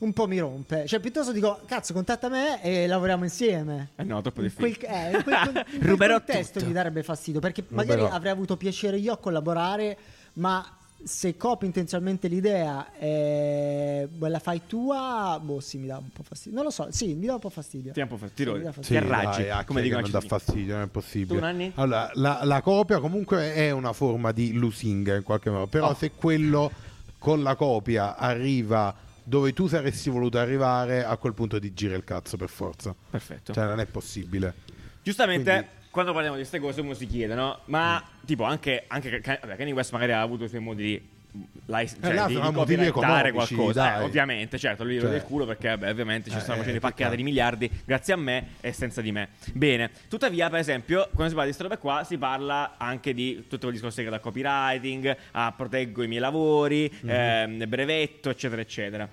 un 0.00 0.12
po' 0.12 0.26
mi 0.26 0.38
rompe. 0.40 0.86
Cioè, 0.86 0.98
piuttosto 0.98 1.30
dico, 1.32 1.60
cazzo, 1.66 1.92
contatta 1.92 2.28
me 2.28 2.60
e 2.62 2.86
lavoriamo 2.88 3.22
insieme. 3.24 3.90
Eh 3.96 4.02
no, 4.04 4.20
troppo 4.22 4.42
In 4.42 4.52
quel, 4.54 4.68
difficile. 4.70 5.10
eh, 5.12 5.16
in 5.18 5.22
quel, 5.22 5.36
in 5.46 5.78
quel 5.78 5.88
Ruberò 5.90 6.16
contesto 6.16 6.54
tutto. 6.54 6.66
mi 6.66 6.72
darebbe 6.72 7.02
fastidio 7.04 7.38
perché 7.40 7.62
magari 7.68 8.00
Ruberò. 8.00 8.16
avrei 8.16 8.32
avuto 8.32 8.56
piacere 8.56 8.96
io 8.96 9.12
a 9.12 9.18
collaborare, 9.18 9.96
ma 10.34 10.74
se 11.02 11.36
copi 11.36 11.66
intenzionalmente 11.66 12.28
l'idea 12.28 12.92
e 12.98 14.08
la 14.18 14.38
fai 14.38 14.62
tua, 14.66 15.38
boh, 15.42 15.60
sì, 15.60 15.78
mi 15.78 15.86
dà 15.86 15.98
un 15.98 16.10
po' 16.12 16.22
fastidio. 16.22 16.54
Non 16.56 16.64
lo 16.64 16.70
so, 16.70 16.88
sì, 16.90 17.14
mi 17.14 17.26
dà 17.26 17.34
un 17.34 17.38
po' 17.40 17.50
fastidio. 17.50 17.92
Ti 17.92 17.98
dà 17.98 18.04
un 18.04 18.10
po' 18.10 18.16
fastidio. 18.16 18.56
Sì, 18.56 18.72
fastidio. 18.72 19.06
dai, 19.08 19.50
ah, 19.50 19.64
come 19.64 19.82
dicono 19.82 20.00
non 20.02 20.10
dà 20.10 20.20
fastidio, 20.20 20.74
non 20.74 20.82
è 20.84 20.88
possibile. 20.88 21.40
Tu? 21.72 21.80
Allora, 21.80 22.10
la, 22.14 22.40
la 22.44 22.60
copia 22.60 22.98
comunque 23.00 23.54
è 23.54 23.70
una 23.70 23.92
forma 23.92 24.32
di 24.32 24.52
lusinga 24.52 25.16
in 25.16 25.22
qualche 25.22 25.50
modo, 25.50 25.66
però 25.66 25.90
Oh. 25.90 25.94
se 25.94 26.12
quello 26.12 26.70
con 27.18 27.42
la 27.42 27.54
copia 27.54 28.16
arriva 28.16 28.94
dove 29.22 29.52
tu 29.52 29.66
saresti 29.68 30.10
voluto 30.10 30.38
arrivare, 30.38 31.04
a 31.04 31.16
quel 31.16 31.34
punto 31.34 31.60
ti 31.60 31.72
gira 31.72 31.94
il 31.96 32.04
cazzo 32.04 32.36
per 32.36 32.48
forza. 32.48 32.94
Perfetto. 33.10 33.52
Cioè, 33.52 33.64
non 33.64 33.78
è 33.80 33.86
possibile. 33.86 34.54
Giustamente, 35.02 35.50
quindi- 35.50 35.78
quando 35.90 36.12
parliamo 36.12 36.36
di 36.36 36.42
queste 36.42 36.60
cose 36.60 36.80
uno 36.80 36.94
si 36.94 37.06
chiede, 37.06 37.34
no? 37.34 37.60
Ma 37.66 38.00
Mm. 38.02 38.24
tipo 38.26 38.44
anche, 38.44 38.84
anche 38.86 39.20
vabbè, 39.20 39.56
Kanye 39.56 39.72
West 39.72 39.92
magari 39.92 40.12
ha 40.12 40.20
avuto 40.20 40.44
i 40.44 40.48
suoi 40.48 40.60
modi 40.60 40.82
di... 40.82 41.18
Lai, 41.66 41.86
cioè, 41.88 42.12
là 42.12 42.26
di, 42.26 42.34
sono 42.34 42.50
di 42.50 42.56
motivi 42.56 42.90
qualcosa, 42.90 44.00
Eh, 44.00 44.02
ovviamente, 44.02 44.58
certo, 44.58 44.82
lui 44.82 44.98
Cioè. 44.98 45.10
del 45.10 45.22
culo 45.22 45.46
perché 45.46 45.68
vabbè, 45.68 45.88
ovviamente 45.88 46.28
ci 46.28 46.36
Eh, 46.36 46.40
stanno 46.40 46.54
eh, 46.54 46.58
facendo 46.64 46.78
i 46.78 46.80
che 46.80 46.88
pacchetti 46.88 47.14
di 47.16 47.22
miliardi 47.22 47.70
grazie 47.84 48.14
a 48.14 48.16
me 48.16 48.46
e 48.60 48.72
senza 48.72 49.00
di 49.00 49.12
me. 49.12 49.28
Bene, 49.52 49.90
tuttavia, 50.08 50.50
per 50.50 50.58
esempio, 50.58 51.08
quando 51.14 51.28
si 51.28 51.34
parla 51.36 51.44
di 51.44 51.56
queste 51.56 51.62
robe 51.62 51.78
qua, 51.78 52.02
si 52.02 52.18
parla 52.18 52.74
anche 52.78 53.14
di 53.14 53.44
tutto 53.48 53.58
quel 53.58 53.72
discorso 53.74 54.02
che 54.02 54.08
da 54.10 54.18
copywriting, 54.18 55.16
a 55.30 55.52
proteggo 55.56 56.02
i 56.02 56.08
miei 56.08 56.20
lavori, 56.20 56.92
Mhm. 57.00 57.08
ehm, 57.10 57.68
brevetto, 57.68 58.30
eccetera, 58.30 58.60
eccetera. 58.60 59.08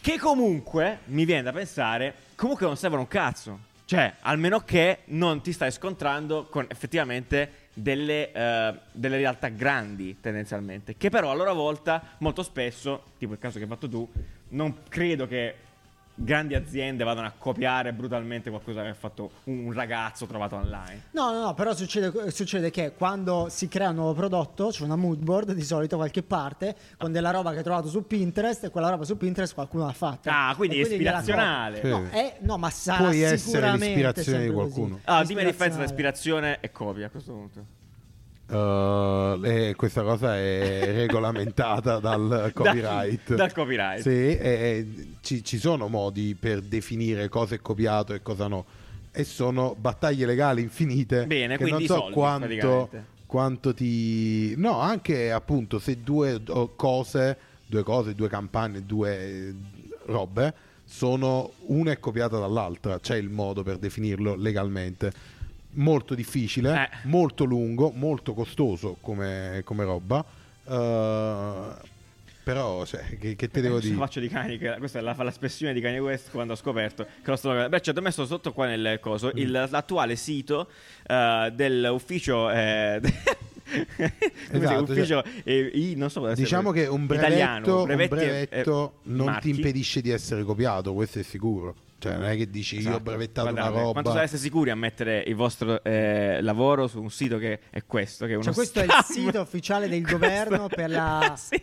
Che 0.00 0.18
comunque 0.20 1.00
mi 1.06 1.24
viene 1.24 1.42
da 1.42 1.50
pensare, 1.52 2.14
comunque 2.36 2.66
non 2.66 2.76
servono 2.76 3.02
un 3.02 3.08
cazzo. 3.08 3.58
Cioè, 3.92 4.14
almeno 4.20 4.60
che 4.60 5.00
non 5.08 5.42
ti 5.42 5.52
stai 5.52 5.70
scontrando 5.70 6.46
con 6.48 6.64
effettivamente 6.70 7.68
delle, 7.74 8.32
eh, 8.32 8.74
delle 8.90 9.18
realtà 9.18 9.48
grandi, 9.48 10.16
tendenzialmente. 10.18 10.96
Che 10.96 11.10
però 11.10 11.30
a 11.30 11.34
loro 11.34 11.52
volta, 11.52 12.02
molto 12.20 12.42
spesso, 12.42 13.12
tipo 13.18 13.34
il 13.34 13.38
caso 13.38 13.58
che 13.58 13.64
hai 13.64 13.68
fatto 13.68 13.90
tu, 13.90 14.10
non 14.48 14.84
credo 14.88 15.26
che 15.26 15.54
grandi 16.14 16.54
aziende 16.54 17.04
vadano 17.04 17.26
a 17.26 17.32
copiare 17.36 17.92
brutalmente 17.92 18.50
qualcosa 18.50 18.82
che 18.82 18.88
ha 18.88 18.94
fatto 18.94 19.30
un 19.44 19.72
ragazzo 19.72 20.26
trovato 20.26 20.56
online. 20.56 21.04
No, 21.12 21.32
no, 21.32 21.40
no, 21.44 21.54
però 21.54 21.74
succede, 21.74 22.30
succede 22.30 22.70
che 22.70 22.92
quando 22.96 23.46
si 23.50 23.68
crea 23.68 23.88
un 23.90 23.96
nuovo 23.96 24.12
prodotto, 24.14 24.68
c'è 24.68 24.84
una 24.84 24.96
mood 24.96 25.18
board 25.22 25.52
di 25.52 25.62
solito 25.62 25.96
qualche 25.96 26.22
parte 26.22 26.76
con 26.98 27.12
della 27.12 27.30
roba 27.30 27.50
che 27.52 27.58
hai 27.58 27.62
trovato 27.64 27.88
su 27.88 28.06
Pinterest 28.06 28.64
e 28.64 28.70
quella 28.70 28.90
roba 28.90 29.04
su 29.04 29.16
Pinterest 29.16 29.54
qualcuno 29.54 29.86
l'ha 29.86 29.92
fatta. 29.92 30.48
Ah, 30.48 30.54
quindi 30.54 30.80
E 30.80 30.86
è 30.86 30.90
ispirazionale. 30.90 31.80
copia. 31.80 31.96
No, 31.98 32.06
Sì. 32.10 32.16
è- 32.16 32.36
no, 32.40 32.58
ma 32.58 32.70
sarà 32.70 32.98
Puoi 32.98 33.20
essere 33.22 33.72
l'ispirazione 33.72 34.44
di 34.46 34.52
qualcuno. 34.52 34.88
così. 34.94 35.02
Ah, 35.06 35.24
dimmi 35.24 35.42
la 35.42 35.50
differenza 35.50 35.78
tra 35.78 35.86
ispirazione 35.86 36.58
e 36.60 36.70
copia 36.70 37.06
a 37.06 37.10
questo 37.10 37.32
punto. 37.32 37.64
Uh, 38.52 39.40
e 39.42 39.74
questa 39.76 40.02
cosa 40.02 40.36
è 40.36 40.92
regolamentata 40.92 41.98
dal 41.98 42.50
copyright. 42.52 43.28
Dal, 43.28 43.36
dal 43.36 43.52
copyright. 43.52 44.02
Sì, 44.02 44.10
e- 44.10 44.36
e 44.36 44.86
ci, 45.22 45.42
ci 45.42 45.56
sono 45.56 45.88
modi 45.88 46.36
per 46.38 46.60
definire 46.60 47.30
cosa 47.30 47.54
è 47.54 47.60
copiato 47.60 48.12
e 48.12 48.20
cosa 48.20 48.48
no. 48.48 48.66
E 49.10 49.24
sono 49.24 49.74
battaglie 49.78 50.26
legali 50.26 50.60
infinite. 50.60 51.26
Bene, 51.26 51.56
che 51.56 51.62
non 51.62 51.72
quindi 51.72 51.86
so 51.86 51.94
soldi, 51.96 52.12
quanto, 52.12 52.90
quanto 53.26 53.72
ti. 53.72 54.54
No, 54.56 54.80
anche 54.80 55.32
appunto 55.32 55.78
se 55.78 56.02
due 56.02 56.42
cose, 56.76 57.38
due 57.66 57.82
cose, 57.82 58.14
due 58.14 58.28
campagne, 58.28 58.84
due 58.84 59.54
robe 60.06 60.54
sono 60.84 61.52
una 61.66 61.92
è 61.92 61.98
copiata 61.98 62.38
dall'altra. 62.38 63.00
C'è 63.00 63.16
il 63.16 63.30
modo 63.30 63.62
per 63.62 63.78
definirlo 63.78 64.34
legalmente. 64.34 65.40
Molto 65.74 66.14
difficile, 66.14 66.84
Eh. 66.84 66.96
molto 67.04 67.44
lungo, 67.44 67.90
molto 67.94 68.34
costoso 68.34 68.96
come, 69.00 69.62
come 69.64 69.84
roba. 69.84 70.24
Uh, 70.64 71.74
però, 72.44 72.84
cioè, 72.84 73.16
che, 73.18 73.36
che 73.36 73.48
te 73.48 73.60
devo 73.60 73.76
Cosa 73.76 73.86
dire? 73.86 73.98
faccio 73.98 74.20
di 74.20 74.28
Kanye, 74.28 74.58
che- 74.58 74.74
questa 74.78 74.98
è 74.98 75.02
la, 75.02 75.14
l'espressione 75.22 75.72
di 75.72 75.80
Kanye 75.80 75.98
West 76.00 76.30
quando 76.30 76.52
ha 76.52 76.56
scoperto 76.56 77.04
che 77.04 77.30
lo 77.30 77.36
slogan. 77.36 77.68
Beh, 77.70 77.80
ci 77.80 77.90
ho 77.90 78.00
messo 78.00 78.26
sotto 78.26 78.52
qua 78.52 78.66
nel 78.66 78.98
coso 79.00 79.28
Mm. 79.28 79.38
il- 79.38 79.66
l'attuale 79.70 80.16
sito 80.16 80.68
eh, 81.06 81.50
dell'ufficio. 81.54 82.50
eh, 82.50 83.00
chiama? 83.64 84.12
Esatto, 84.50 84.82
ufficio 84.92 85.24
eh, 85.44 85.70
so 86.10 86.32
Diciamo 86.34 86.70
che 86.72 86.86
un 86.86 87.04
italiano, 87.10 87.60
brevetto, 87.64 87.78
un 87.78 87.84
brevetti 87.86 88.14
e- 88.14 88.16
brevetto 88.18 88.92
e 89.04 89.08
non 89.10 89.26
marchi. 89.26 89.50
ti 89.52 89.56
impedisce 89.56 90.00
di 90.02 90.10
essere 90.10 90.42
copiato, 90.42 90.92
questo 90.92 91.18
è 91.20 91.22
sicuro. 91.22 91.74
Cioè, 92.02 92.14
non 92.16 92.24
è 92.24 92.36
che 92.36 92.50
dici 92.50 92.74
io 92.74 92.80
ho 92.80 92.88
Esatto. 92.88 93.02
brevettato 93.04 93.48
Guardate, 93.48 93.70
una 93.72 93.78
roba. 93.80 93.92
Quanto 93.92 94.10
sareste 94.12 94.36
sicuri 94.36 94.70
a 94.70 94.74
mettere 94.74 95.22
il 95.24 95.36
vostro 95.36 95.84
eh, 95.84 96.38
lavoro 96.42 96.88
su 96.88 97.00
un 97.00 97.10
sito 97.10 97.38
che 97.38 97.60
è 97.70 97.84
questo? 97.86 98.26
Che 98.26 98.32
è 98.32 98.34
uno 98.34 98.42
Cioè, 98.44 98.54
questo 98.54 98.80
è 98.80 98.84
il 98.84 98.90
scam? 98.90 99.02
sito 99.04 99.40
ufficiale 99.40 99.88
del 99.88 100.00
Questo- 100.02 100.18
governo 100.18 100.66
per 100.68 100.90
la- 100.90 101.34
Sì. 101.38 101.62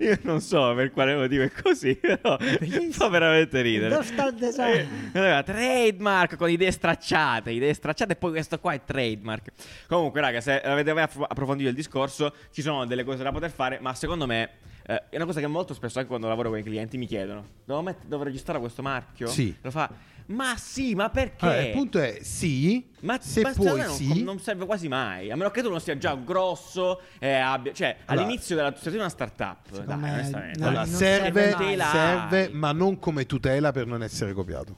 Io 0.00 0.18
non 0.22 0.40
so 0.42 0.74
per 0.74 0.90
quale 0.90 1.14
motivo 1.16 1.44
è 1.44 1.50
così, 1.50 1.94
però 1.96 2.36
Bellissimo. 2.36 2.90
fa 2.92 3.08
veramente 3.08 3.60
ridere. 3.62 3.98
Eh, 4.04 4.86
allora, 5.14 5.42
trademark 5.42 6.36
con 6.36 6.50
idee 6.50 6.70
stracciate, 6.70 7.50
idee 7.50 7.72
stracciate 7.72 8.12
e 8.12 8.16
poi 8.16 8.32
questo 8.32 8.58
qua 8.58 8.74
è 8.74 8.82
trademark. 8.84 9.48
Comunque, 9.88 10.20
raga, 10.20 10.40
se 10.42 10.60
avete 10.60 10.92
mai 10.92 11.04
appro- 11.04 11.24
approfondito 11.24 11.68
il 11.70 11.74
discorso, 11.74 12.34
ci 12.52 12.60
sono 12.62 12.84
delle 12.84 13.04
cose 13.04 13.22
da 13.22 13.32
poter 13.32 13.50
fare, 13.50 13.78
ma 13.80 13.94
secondo 13.94 14.26
me 14.26 14.50
eh, 14.86 15.08
è 15.08 15.16
una 15.16 15.24
cosa 15.24 15.40
che 15.40 15.46
molto 15.46 15.74
spesso 15.74 15.98
anche 15.98 16.08
quando 16.10 16.28
lavoro 16.28 16.50
con 16.50 16.58
i 16.58 16.62
clienti 16.62 16.96
mi 16.98 17.06
chiedono: 17.06 17.44
devo, 17.64 17.82
met- 17.82 18.04
devo 18.04 18.22
registrare 18.22 18.58
questo 18.60 18.82
marchio? 18.82 19.26
Sì. 19.26 19.54
Lo 19.60 19.70
fa. 19.70 19.90
Ma 20.26 20.56
sì, 20.56 20.94
ma 20.94 21.10
perché? 21.10 21.44
Allora, 21.44 21.60
il 21.62 21.72
punto 21.72 22.00
è 22.00 22.18
sì, 22.22 22.82
Ma, 23.00 23.18
se 23.20 23.42
ma 23.42 23.52
puoi 23.52 23.80
non, 23.82 23.90
sì. 23.90 24.22
non 24.22 24.38
serve 24.40 24.64
quasi 24.64 24.88
mai. 24.88 25.30
A 25.30 25.36
meno 25.36 25.50
che 25.50 25.60
tu 25.60 25.68
non 25.68 25.80
sia 25.80 25.98
già 25.98 26.14
grosso 26.14 27.00
e 27.18 27.30
abbia. 27.34 27.72
Cioè, 27.74 27.96
Allora- 28.06 28.24
all'inizio 28.26 28.56
della 28.56 28.74
sei 28.74 28.94
una 28.94 29.10
startup. 29.10 29.82
Dai, 29.84 29.98
me, 29.98 30.12
onestamente. 30.12 30.58
no, 30.60 30.68
Allora, 30.68 30.86
serve, 30.86 31.42
serve. 31.42 31.50
Tutela. 31.50 31.84
serve, 31.90 32.48
ma 32.52 32.72
non 32.72 32.98
come 32.98 33.26
tutela 33.26 33.70
per 33.72 33.86
non 33.86 34.02
essere 34.02 34.32
copiato. 34.32 34.76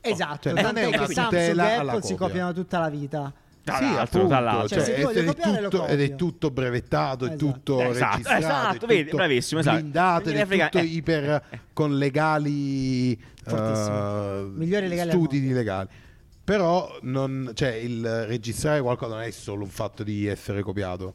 Esatto, 0.00 0.50
Cioè, 0.50 0.60
non 0.62 0.76
è 0.76 0.86
una 0.86 0.96
che 1.06 1.12
Samsung 1.12 1.24
tutela 1.28 1.68
e 1.68 1.72
alla 1.74 1.92
Apple 1.92 2.02
si 2.04 2.12
copia. 2.14 2.26
copiano 2.26 2.52
tutta 2.52 2.78
la 2.80 2.88
vita. 2.88 3.32
Tra 3.70 3.78
sì, 3.78 3.84
l'altro, 3.94 4.02
appunto, 4.02 4.26
tra 4.28 4.40
l'altro. 4.40 4.68
Cioè, 4.68 4.84
se 4.84 4.92
ti 4.94 4.98
ed 5.00 5.04
voglio 5.06 5.20
è 5.20 5.62
tutto, 5.64 5.86
ed 5.86 6.00
è 6.00 6.14
tutto 6.16 6.50
brevettato, 6.50 7.24
è 7.24 7.28
Esatto. 7.28 7.46
tutto 7.52 7.80
Esatto, 7.80 8.10
registrato, 8.16 8.38
esatto, 8.44 8.84
è 8.84 8.88
vedi, 8.88 9.04
tutto 9.04 9.16
bravissimo, 9.16 9.60
esatto. 9.60 9.76
blindato, 9.78 10.28
è 10.30 10.46
frega- 10.46 10.68
tutto 10.68 10.84
eh. 10.84 10.86
iper 10.86 11.42
con 11.72 11.96
legali 11.98 13.18
Fortissimo. 13.44 14.38
eh, 14.38 14.42
Migliori 14.54 14.88
legali 14.88 15.10
studi 15.10 15.40
di 15.40 15.52
legali. 15.52 15.88
Però 16.44 16.98
non, 17.02 17.52
cioè, 17.54 17.70
il 17.74 18.24
registrare 18.26 18.80
qualcosa 18.80 19.14
non 19.14 19.22
è 19.22 19.30
solo 19.30 19.62
un 19.62 19.70
fatto 19.70 20.02
di 20.02 20.26
essere 20.26 20.62
copiato. 20.62 21.14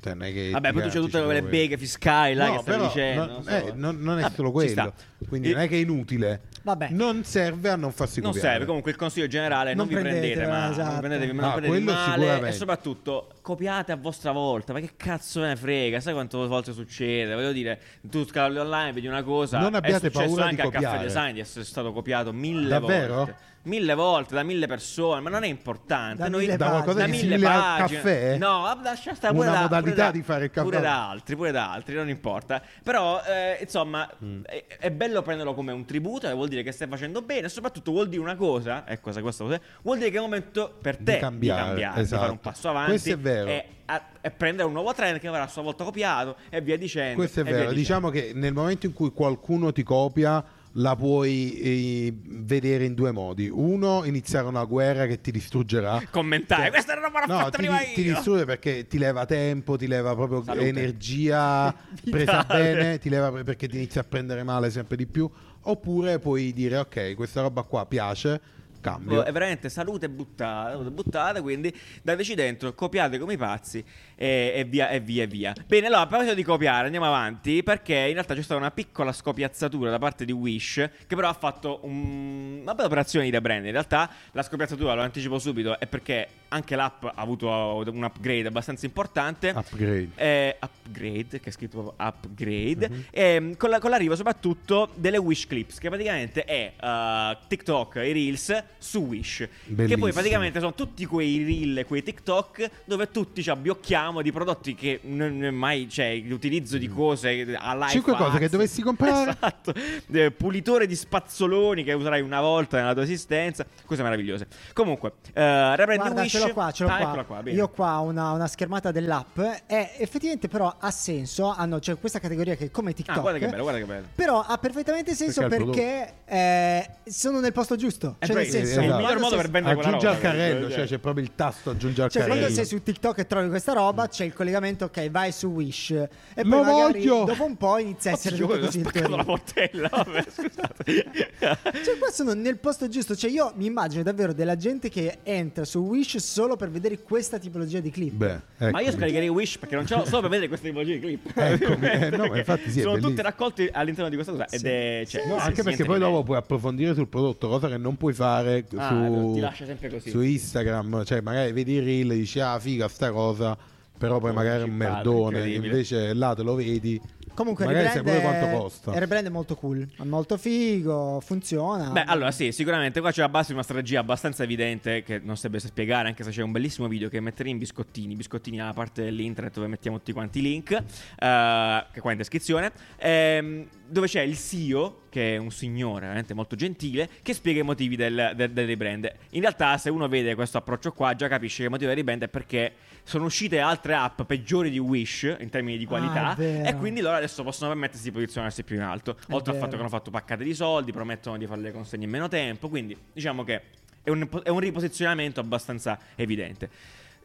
Cioè, 0.00 0.14
non 0.14 0.26
è 0.28 0.32
che 0.32 0.50
Vabbè, 0.50 0.72
poi 0.72 0.82
tu 0.82 0.88
c'è 0.88 0.98
tutte 0.98 1.22
quelle 1.22 1.42
beghe 1.42 1.78
fiscali 1.78 2.34
là 2.34 2.46
No, 2.46 2.52
che 2.56 2.60
stai 2.62 2.74
però 2.74 2.86
dicendo. 2.88 3.24
non, 3.24 3.32
non 3.34 3.42
so. 3.42 3.50
eh, 3.50 3.72
non- 3.74 3.98
non 4.00 4.18
è 4.18 4.30
solo 4.34 4.48
ci 4.48 4.72
quello. 4.74 4.92
Quindi 5.28 5.50
E- 5.50 5.52
non 5.52 5.62
è 5.62 5.68
che 5.68 5.76
è 5.76 5.78
inutile. 5.78 6.40
Vabbè. 6.64 6.88
Non 6.90 7.24
serve 7.24 7.70
a 7.70 7.76
non 7.76 7.92
farsi 7.92 8.20
Non 8.20 8.30
copiare. 8.32 8.50
serve, 8.52 8.66
comunque 8.66 8.90
il 8.92 8.96
consiglio 8.96 9.26
generale 9.26 9.74
non, 9.74 9.86
Non 9.86 9.88
vi 9.88 9.94
prendete 10.00 10.18
prendetela, 10.20 10.48
male, 10.58 10.72
esatto. 10.72 10.90
non 10.90 10.98
prendetevi, 11.00 11.32
non 11.32 11.44
Ah, 11.44 11.52
prendetevi 11.52 11.84
quello 11.84 11.98
male 11.98 12.48
e 12.48 12.52
soprattutto 12.52 13.28
copiate 13.42 13.92
a 13.92 13.96
vostra 13.96 14.32
volta, 14.32 14.72
ma 14.72 14.80
che 14.80 14.90
cazzo 14.96 15.40
me 15.40 15.48
ne 15.48 15.56
frega, 15.56 16.00
sai 16.00 16.12
quante 16.12 16.36
volte 16.36 16.72
succede? 16.72 17.34
Voglio 17.34 17.52
dire, 17.52 17.80
tu 18.02 18.24
scavi 18.24 18.56
online, 18.58 18.92
vedi 18.92 19.06
una 19.08 19.22
cosa, 19.22 19.58
Non 19.58 19.74
abbiate 19.74 20.06
è 20.06 20.10
successo 20.10 20.26
paura 20.26 20.42
di 20.44 20.48
anche 20.50 20.62
al 20.62 20.70
caffè 20.70 20.84
copiare. 20.84 21.06
design 21.06 21.32
di 21.34 21.40
essere 21.40 21.64
stato 21.64 21.92
copiato 21.92 22.32
mille 22.32 22.68
Davvero? 22.68 23.14
volte. 23.16 23.50
Mille 23.64 23.94
volte 23.94 24.34
da 24.34 24.42
mille 24.42 24.66
persone, 24.66 25.20
ma 25.20 25.30
non 25.30 25.44
è 25.44 25.46
importante. 25.46 26.16
Da 26.20 26.28
Noi- 26.28 26.40
mille 26.40 26.56
Da 26.56 26.68
qualcosa 26.68 26.98
da 26.98 27.06
mille 27.06 27.38
pagine. 27.38 28.00
caffè? 28.00 28.36
No, 28.36 28.80
lascia 28.82 29.14
stare 29.14 29.32
pure 29.32 29.46
Una 29.46 29.56
da- 29.56 29.62
modalità 29.62 29.92
pure 29.92 30.04
da- 30.06 30.10
di 30.10 30.22
fare 30.22 30.44
il 30.46 30.50
caffè? 30.50 30.66
Pure 30.66 30.80
da 30.80 31.08
altri, 31.08 31.36
pure 31.36 31.50
da 31.52 31.70
altri, 31.70 31.94
non 31.94 32.08
importa. 32.08 32.60
Però, 32.82 33.22
eh, 33.24 33.58
insomma, 33.60 34.10
Mm. 34.24 34.42
è, 34.46 34.64
è 34.80 34.90
bello 34.90 35.22
prenderlo 35.22 35.54
come 35.54 35.70
un 35.70 35.84
tributo, 35.84 36.28
e 36.28 36.32
vuol 36.32 36.48
dire 36.52 36.62
che 36.62 36.72
stai 36.72 36.88
facendo 36.88 37.22
bene, 37.22 37.48
soprattutto 37.48 37.90
vuol 37.90 38.08
dire 38.08 38.22
una 38.22 38.36
cosa, 38.36 38.84
ecco 38.86 39.00
cosa 39.08 39.20
questa 39.20 39.44
cosa, 39.44 39.60
vuol 39.82 39.98
dire 39.98 40.10
che 40.10 40.16
è 40.16 40.20
il 40.20 40.24
momento 40.24 40.74
per 40.80 40.96
Di 40.98 41.04
te 41.04 41.18
cambiare, 41.18 41.74
di 41.94 42.00
esatto. 42.00 42.20
fare 42.20 42.32
un 42.32 42.40
passo 42.40 42.68
avanti. 42.68 42.90
Questo 42.90 43.10
è 43.10 43.18
vero. 43.18 43.48
E, 43.48 43.64
a- 43.86 44.02
e 44.20 44.30
prendere 44.30 44.66
un 44.66 44.72
nuovo 44.74 44.92
trend 44.94 45.18
che 45.18 45.28
verrà 45.28 45.44
a 45.44 45.48
sua 45.48 45.62
volta 45.62 45.84
copiato 45.84 46.36
e 46.50 46.60
via 46.60 46.76
dicendo. 46.76 47.16
Questo 47.16 47.40
è 47.40 47.44
vero. 47.44 47.72
Diciamo 47.72 48.10
che 48.10 48.32
nel 48.34 48.52
momento 48.52 48.86
in 48.86 48.92
cui 48.92 49.10
qualcuno 49.12 49.72
ti 49.72 49.82
copia, 49.82 50.42
la 50.76 50.96
puoi 50.96 51.58
eh, 51.60 52.14
vedere 52.24 52.84
in 52.84 52.94
due 52.94 53.12
modi. 53.12 53.48
Uno, 53.52 54.04
iniziare 54.04 54.46
una 54.46 54.64
guerra 54.64 55.06
che 55.06 55.20
ti 55.20 55.30
distruggerà. 55.30 56.02
Commentare, 56.10 56.62
Cioè, 56.62 56.70
questa 56.70 56.94
è 56.94 56.96
una 56.98 57.06
roba 57.08 57.20
No, 57.26 57.38
fatta 57.38 57.50
ti, 57.50 57.56
prima 57.58 57.78
ti 57.78 58.00
io. 58.00 58.14
distrugge 58.14 58.44
perché 58.44 58.86
ti 58.86 58.98
leva 58.98 59.26
tempo, 59.26 59.76
ti 59.76 59.86
leva 59.86 60.14
proprio 60.14 60.42
Salute. 60.42 60.66
energia 60.68 61.74
presa 62.10 62.44
bene, 62.48 62.98
ti 62.98 63.08
leva 63.08 63.30
perché 63.42 63.68
ti 63.68 63.76
inizia 63.76 64.00
a 64.00 64.04
prendere 64.04 64.42
male 64.42 64.70
sempre 64.70 64.96
di 64.96 65.06
più. 65.06 65.28
Oppure 65.64 66.18
puoi 66.18 66.52
dire 66.52 66.78
ok, 66.78 67.14
questa 67.14 67.40
roba 67.42 67.62
qua 67.62 67.86
piace, 67.86 68.40
cambio. 68.82 69.24
È 69.24 69.32
veramente 69.32 69.70
salute 69.70 70.10
buttata, 70.10 70.76
buttata, 70.76 71.40
quindi 71.40 71.74
dateci 72.02 72.34
dentro, 72.34 72.74
copiate 72.74 73.18
come 73.18 73.32
i 73.32 73.36
pazzi 73.38 73.82
e, 74.14 74.52
e 74.54 74.64
via 74.64 74.90
e 74.90 75.00
via 75.00 75.22
e 75.22 75.26
via. 75.26 75.54
Bene, 75.66 75.86
allora 75.86 76.02
a 76.02 76.06
proposito 76.06 76.34
di 76.34 76.42
copiare, 76.42 76.84
andiamo 76.84 77.06
avanti 77.06 77.62
perché 77.62 77.94
in 77.94 78.12
realtà 78.12 78.34
c'è 78.34 78.42
stata 78.42 78.60
una 78.60 78.70
piccola 78.70 79.12
scopiazzatura 79.12 79.88
da 79.90 79.98
parte 79.98 80.26
di 80.26 80.32
Wish 80.32 80.74
che 81.06 81.14
però 81.16 81.28
ha 81.28 81.32
fatto 81.32 81.80
un- 81.84 82.58
una 82.60 82.74
bella 82.74 82.86
operazione 82.88 83.24
di 83.24 83.30
rebrand. 83.30 83.64
In 83.64 83.72
realtà 83.72 84.10
la 84.32 84.42
scopiazzatura, 84.42 84.92
lo 84.94 85.00
anticipo 85.02 85.38
subito, 85.38 85.78
è 85.80 85.86
perché 85.86 86.28
anche 86.48 86.76
l'app 86.76 87.04
ha 87.04 87.12
avuto 87.14 87.48
un 87.48 88.02
upgrade 88.02 88.48
abbastanza 88.48 88.84
importante. 88.84 89.50
Upgrade. 89.56 90.08
Eh, 90.16 90.56
upgrade, 90.60 91.40
che 91.40 91.48
è 91.48 91.52
scritto 91.52 91.80
proprio 91.80 92.06
upgrade, 92.06 92.88
Mhm. 92.88 93.04
ehm, 93.10 93.56
con, 93.56 93.70
la- 93.70 93.78
con 93.78 93.90
l'arrivo 93.90 94.14
soprattutto 94.16 94.90
delle 94.94 95.16
Wish 95.16 95.46
Clips, 95.46 95.78
che 95.78 95.88
praticamente 95.88 96.44
è 96.44 96.72
eh, 96.78 97.36
TikTok, 97.46 97.94
i 97.96 98.12
Reels 98.12 98.62
su 98.78 99.00
Wish. 99.00 99.36
Che 99.38 99.48
Bellissimo. 99.66 100.00
poi 100.00 100.12
praticamente 100.12 100.58
sono 100.58 100.74
tutti 100.74 101.04
quei 101.06 101.42
Reel, 101.44 101.84
quei 101.86 102.02
TikTok 102.02 102.70
dove 102.84 103.10
tutti 103.10 103.42
ci 103.42 103.50
abbiocchiamo 103.50 104.22
di 104.22 104.32
prodotti 104.32 104.74
che 104.74 105.00
non 105.04 105.44
è 105.44 105.50
mai 105.50 105.86
c'è 105.86 106.14
l'utilizzo 106.16 106.78
di 106.78 106.88
cose 106.88 107.46
a 107.58 107.74
life 107.76 107.90
Cinque 107.90 108.14
cose 108.16 108.38
che 108.38 108.48
dovessi 108.48 108.82
comprare. 108.82 109.30
Esatto. 109.42 109.72
Eh, 110.12 110.30
pulitore 110.30 110.86
di 110.86 110.94
spazzoloni 110.96 111.84
che 111.84 111.92
userai 111.92 112.20
una 112.20 112.40
volta 112.40 112.78
nella 112.78 112.92
tua 112.92 113.02
esistenza. 113.02 113.64
Cose 113.84 114.02
meravigliose. 114.02 114.46
Comunque, 114.72 115.12
eh, 115.32 115.76
rebrand 115.76 116.00
Guarda, 116.00 116.20
Wish. 116.22 116.30
ce 116.32 116.38
l'ho 116.38 116.52
qua, 116.52 116.70
ce 116.70 116.84
l'ho 116.84 116.90
Ah, 116.90 116.98
qua. 117.12 117.24
qua. 117.24 117.42
Io 117.50 117.64
ho 117.64 117.68
qua 117.68 117.98
una, 117.98 118.32
una 118.32 118.46
schermata 118.46 118.90
dell'app 118.90 119.38
e 119.66 119.90
effettivamente 119.98 120.48
però 120.48 120.74
ha 120.78 120.90
senso, 120.90 121.48
hanno 121.52 121.78
c'è 121.78 121.98
questa 121.98 122.18
categoria 122.18 122.54
che 122.56 122.66
è 122.66 122.70
come 122.70 122.92
TikTok. 122.92 123.16
Ah, 123.16 123.20
guarda 123.20 123.38
che 123.38 123.48
bello, 123.48 123.62
guarda 123.62 123.78
che 123.80 123.86
bello. 123.86 124.06
Però 124.14 124.40
ha 124.40 124.58
perfettamente 124.58 125.14
senso 125.14 125.46
Perché 125.46 125.54
è 125.54 125.64
perché, 125.64 126.14
eh, 126.26 126.90
sono 127.10 127.40
nel 127.40 127.52
posto 127.52 127.76
giusto. 127.76 128.16
Eh, 128.18 128.26
Cioè, 128.26 128.36
nel 128.36 128.44
beh, 128.44 128.50
senso, 128.66 128.80
è 128.80 128.84
il 128.84 128.94
miglior 128.94 129.18
modo 129.18 129.36
per 129.36 129.50
vendere 129.50 129.74
quella 129.74 129.88
Aggiungi 129.96 130.06
roba. 130.06 130.16
al 130.16 130.22
carrello, 130.22 130.60
capito? 130.60 130.78
cioè 130.78 130.86
c'è 130.86 130.98
proprio 130.98 131.24
il 131.24 131.34
tasto 131.34 131.70
aggiungi 131.70 132.00
al 132.00 132.10
Cioè, 132.10 132.22
carrello. 132.22 132.40
quando 132.40 132.56
sei 132.56 132.64
su 132.66 132.82
TikTok 132.82 133.18
e 133.18 133.26
trovi 133.26 133.48
questa 133.48 133.72
roba, 133.72 134.08
c'è 134.08 134.24
il 134.24 134.32
collegamento, 134.32 134.84
ok, 134.86 135.10
vai 135.10 135.32
su 135.32 135.46
Wish. 135.48 135.90
E 135.90 136.08
poi 136.34 136.44
Lo 136.44 136.62
magari 136.62 137.06
voglio! 137.06 137.24
dopo 137.24 137.44
un 137.44 137.56
po' 137.56 137.78
inizia 137.78 138.10
a 138.10 138.14
essere 138.14 138.36
tutto 138.36 138.54
ho 138.54 138.58
così 138.58 138.78
in 138.78 138.90
la 139.10 139.24
portella. 139.24 139.88
Vabbè, 139.90 140.24
scusate. 140.30 141.06
Cioè, 141.38 141.98
qua 141.98 142.10
sono 142.10 142.32
nel 142.34 142.58
posto 142.58 142.88
giusto. 142.88 143.14
Cioè, 143.16 143.30
io 143.30 143.52
mi 143.56 143.66
immagino 143.66 144.02
davvero 144.02 144.32
della 144.32 144.56
gente 144.56 144.88
che 144.88 145.18
entra 145.22 145.64
su 145.64 145.78
Wish 145.80 146.16
solo 146.18 146.56
per 146.56 146.70
vedere 146.70 146.98
questa 147.02 147.38
tipologia 147.38 147.80
di 147.80 147.90
clip. 147.90 148.12
Beh, 148.14 148.26
Ma 148.58 148.68
io 148.68 148.86
eccomi. 148.88 148.90
scaricherei 148.92 149.28
Wish 149.28 149.58
perché 149.58 149.74
non 149.74 149.86
ce 149.86 149.94
l'ho 149.96 150.04
solo 150.04 150.20
per 150.22 150.30
vedere 150.30 150.48
queste 150.48 150.68
tipologie 150.68 150.94
di 150.98 151.00
clip. 151.00 151.30
Eccomi, 151.52 151.86
eh, 151.90 152.10
no, 152.10 152.34
infatti 152.36 152.70
sì, 152.70 152.80
Sono 152.80 152.98
tutte 152.98 153.22
raccolte 153.22 153.70
all'interno 153.72 154.08
di 154.08 154.14
questa 154.16 154.32
cosa. 154.32 154.46
Ed 154.48 154.60
Sì. 154.60 154.66
è. 154.66 155.02
Cioè, 155.06 155.26
No, 155.26 155.38
sì, 155.38 155.46
anche 155.46 155.56
sì, 155.56 155.62
perché 155.62 155.84
poi 155.84 155.98
dopo 155.98 156.22
puoi 156.22 156.36
approfondire 156.36 156.94
sul 156.94 157.08
prodotto, 157.08 157.48
cosa 157.48 157.68
che 157.68 157.76
non 157.76 157.96
puoi 157.96 158.12
fare 158.12 158.51
Ah, 158.76 158.88
su, 158.88 160.10
su 160.10 160.20
Instagram. 160.20 161.04
Cioè, 161.04 161.20
magari 161.20 161.52
vedi 161.52 161.74
il 161.74 161.82
reel 161.82 162.10
e 162.12 162.14
dici, 162.16 162.40
ah, 162.40 162.58
figa 162.58 162.88
sta 162.88 163.10
cosa, 163.10 163.56
però 163.96 164.18
poi 164.18 164.30
Oh, 164.30 164.34
magari 164.34 164.62
è 164.62 164.64
un 164.64 164.74
merdone. 164.74 165.50
Invece 165.50 166.12
là 166.14 166.34
te 166.34 166.42
lo 166.42 166.54
vedi. 166.54 167.00
Comunque, 167.34 167.64
il 167.64 167.70
magari 167.70 167.88
sai 167.88 167.96
rebrand, 167.98 168.20
pure 168.20 168.32
è- 168.34 168.38
quanto 168.40 168.58
costa. 168.58 168.92
il 168.92 168.98
rebrand 168.98 169.26
è 169.26 169.30
molto 169.30 169.54
cool. 169.56 169.88
È 169.96 170.02
molto 170.04 170.36
figo, 170.36 171.20
funziona. 171.24 171.88
Beh, 171.90 172.04
allora 172.04 172.30
sì, 172.30 172.52
sicuramente 172.52 173.00
qua 173.00 173.10
c'è 173.10 173.20
la 173.22 173.28
base 173.28 173.48
di 173.48 173.52
una 173.54 173.62
strategia 173.62 174.00
abbastanza 174.00 174.42
evidente 174.42 175.02
che 175.02 175.18
non 175.22 175.36
serve 175.36 175.58
spiegare, 175.58 176.08
anche 176.08 176.24
se 176.24 176.30
c'è 176.30 176.42
un 176.42 176.52
bellissimo 176.52 176.88
video 176.88 177.08
che 177.08 177.20
metterei 177.20 177.52
in 177.52 177.58
biscottini. 177.58 178.14
Biscottini 178.16 178.58
è 178.58 178.62
la 178.62 178.72
parte 178.72 179.02
dell'internet 179.04 179.54
dove 179.54 179.66
mettiamo 179.66 179.96
tutti 179.98 180.12
quanti 180.12 180.38
i 180.40 180.42
link, 180.42 180.72
eh, 180.72 181.86
che 181.92 182.00
qua 182.00 182.12
in 182.12 182.18
descrizione, 182.18 182.72
ehm, 182.98 183.66
dove 183.86 184.06
c'è 184.06 184.20
il 184.22 184.36
CEO, 184.36 185.00
che 185.10 185.34
è 185.34 185.36
un 185.36 185.50
signore 185.50 186.00
veramente 186.02 186.32
molto 186.34 186.56
gentile, 186.56 187.08
che 187.22 187.34
spiega 187.34 187.60
i 187.60 187.64
motivi 187.64 187.96
del, 187.96 188.32
del, 188.34 188.50
del 188.50 188.66
rebrand. 188.66 189.10
In 189.30 189.40
realtà, 189.42 189.76
se 189.76 189.90
uno 189.90 190.08
vede 190.08 190.34
questo 190.34 190.56
approccio 190.58 190.92
qua, 190.92 191.14
già 191.14 191.28
capisce 191.28 191.58
che 191.58 191.64
il 191.64 191.70
motivo 191.70 191.88
del 191.88 191.98
rebrand 191.98 192.22
è 192.24 192.28
perché 192.28 192.72
sono 193.04 193.24
uscite 193.24 193.58
altre 193.58 193.94
app 193.94 194.22
peggiori 194.22 194.70
di 194.70 194.78
Wish 194.78 195.36
in 195.40 195.50
termini 195.50 195.76
di 195.76 195.84
qualità, 195.84 196.30
Ah, 196.30 196.36
è 196.36 196.62
e 196.68 196.76
quindi 196.76 197.00
loro 197.00 197.11
adesso 197.16 197.42
possono 197.42 197.70
permettersi 197.70 198.04
di 198.04 198.12
posizionarsi 198.12 198.62
più 198.62 198.76
in 198.76 198.82
alto. 198.82 199.16
Oltre 199.30 199.52
al 199.52 199.58
fatto 199.58 199.72
che 199.72 199.78
hanno 199.80 199.88
fatto 199.88 200.10
paccate 200.10 200.44
di 200.44 200.54
soldi, 200.54 200.92
promettono 200.92 201.36
di 201.38 201.46
fare 201.46 201.60
le 201.60 201.72
consegne 201.72 202.04
in 202.04 202.10
meno 202.10 202.28
tempo. 202.28 202.68
Quindi 202.68 202.96
diciamo 203.12 203.44
che 203.44 203.62
è 204.02 204.10
un, 204.10 204.28
è 204.42 204.48
un 204.48 204.58
riposizionamento 204.58 205.40
abbastanza 205.40 205.98
evidente. 206.16 206.68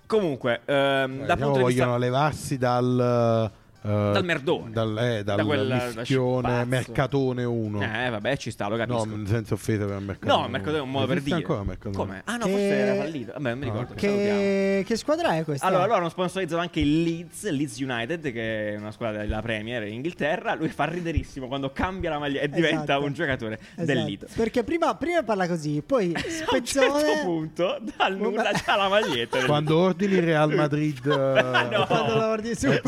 Comunque, 0.05 0.61
ehm, 0.65 1.21
Eh, 1.23 1.25
da 1.25 1.33
diciamo 1.35 1.51
punto 1.51 1.59
di 1.59 1.65
vista. 1.65 1.83
vogliono 1.83 1.97
levarsi 1.97 2.57
dal, 2.57 3.51
eh, 3.83 3.87
Dal 4.13 4.23
merdone. 4.25 4.71
dal, 4.71 4.97
eh, 4.97 5.23
dal 5.23 5.37
Da 5.37 5.45
quel- 5.45 5.93
mischione. 5.95 6.65
Mercatone 6.65 7.43
1. 7.43 7.81
Eh, 7.81 8.09
vabbè, 8.09 8.37
ci 8.37 8.51
sta, 8.51 8.67
lo 8.67 8.75
no, 8.77 8.85
capisco. 8.85 9.25
senza 9.25 9.53
offesa 9.53 9.85
per 9.85 9.99
Mercatone. 9.99 10.39
No, 10.39 10.45
il 10.45 10.51
Mercatone 10.51 10.77
è 10.79 10.81
un 10.81 10.91
modo 10.91 11.05
per 11.07 11.21
dire. 11.21 11.35
ancora 11.35 11.63
Mercatone? 11.63 11.95
Come? 11.95 12.21
Ah, 12.25 12.37
no, 12.37 12.45
Che- 12.45 12.51
forse 12.51 12.65
era 12.65 12.95
fallito. 12.95 13.31
Vabbè, 13.33 13.49
non 13.49 13.57
mi 13.59 13.65
ricordo. 13.65 13.91
ok. 13.93 13.99
salutiamo. 13.99 14.37
Che, 14.39 14.83
che 14.87 14.95
squadra 14.95 15.35
è 15.37 15.43
questa? 15.43 15.65
Allora, 15.65 15.85
loro 15.85 15.95
hanno 15.97 16.09
sponsorizzato 16.09 16.61
anche 16.61 16.79
il 16.79 17.03
Leeds, 17.03 17.49
Leeds 17.49 17.79
United, 17.79 18.31
che 18.31 18.73
è 18.73 18.77
una 18.77 18.91
squadra 18.91 19.21
della 19.21 19.41
Premier 19.41 19.83
in 19.87 19.93
Inghilterra. 19.93 20.53
Lui 20.55 20.69
fa 20.69 20.85
riderissimo 20.85 21.47
quando 21.47 21.71
cambia 21.71 22.09
la 22.09 22.19
maglia 22.19 22.41
e 22.41 22.49
diventa 22.49 22.83
Esatto. 22.83 23.03
un 23.05 23.13
giocatore 23.13 23.59
del 23.75 23.89
Esatto. 23.89 24.05
Leeds. 24.07 24.33
Perché 24.35 24.63
prima, 24.63 24.95
prima 24.95 25.23
parla 25.23 25.47
così, 25.47 25.81
poi 25.85 26.13
A 26.15 26.19
un 26.19 26.31
spezzone. 26.31 26.99
certo 27.03 27.23
punto, 27.23 27.77
dal 27.97 28.17
nulla, 28.17 28.49
c'ha 28.53 28.75
la 28.75 28.87
maglietta. 28.89 29.37
del 29.37 29.45
Quando 29.47 29.77
ordini 29.77 30.19
Real 30.19 30.53
Madrid... 30.53 31.05
eh, 31.05 31.65
No. 31.77 31.85
Quando 31.85 32.15
lo 32.15 32.25
ordini 32.27 32.55
su. 32.55 32.67
e 32.67 32.79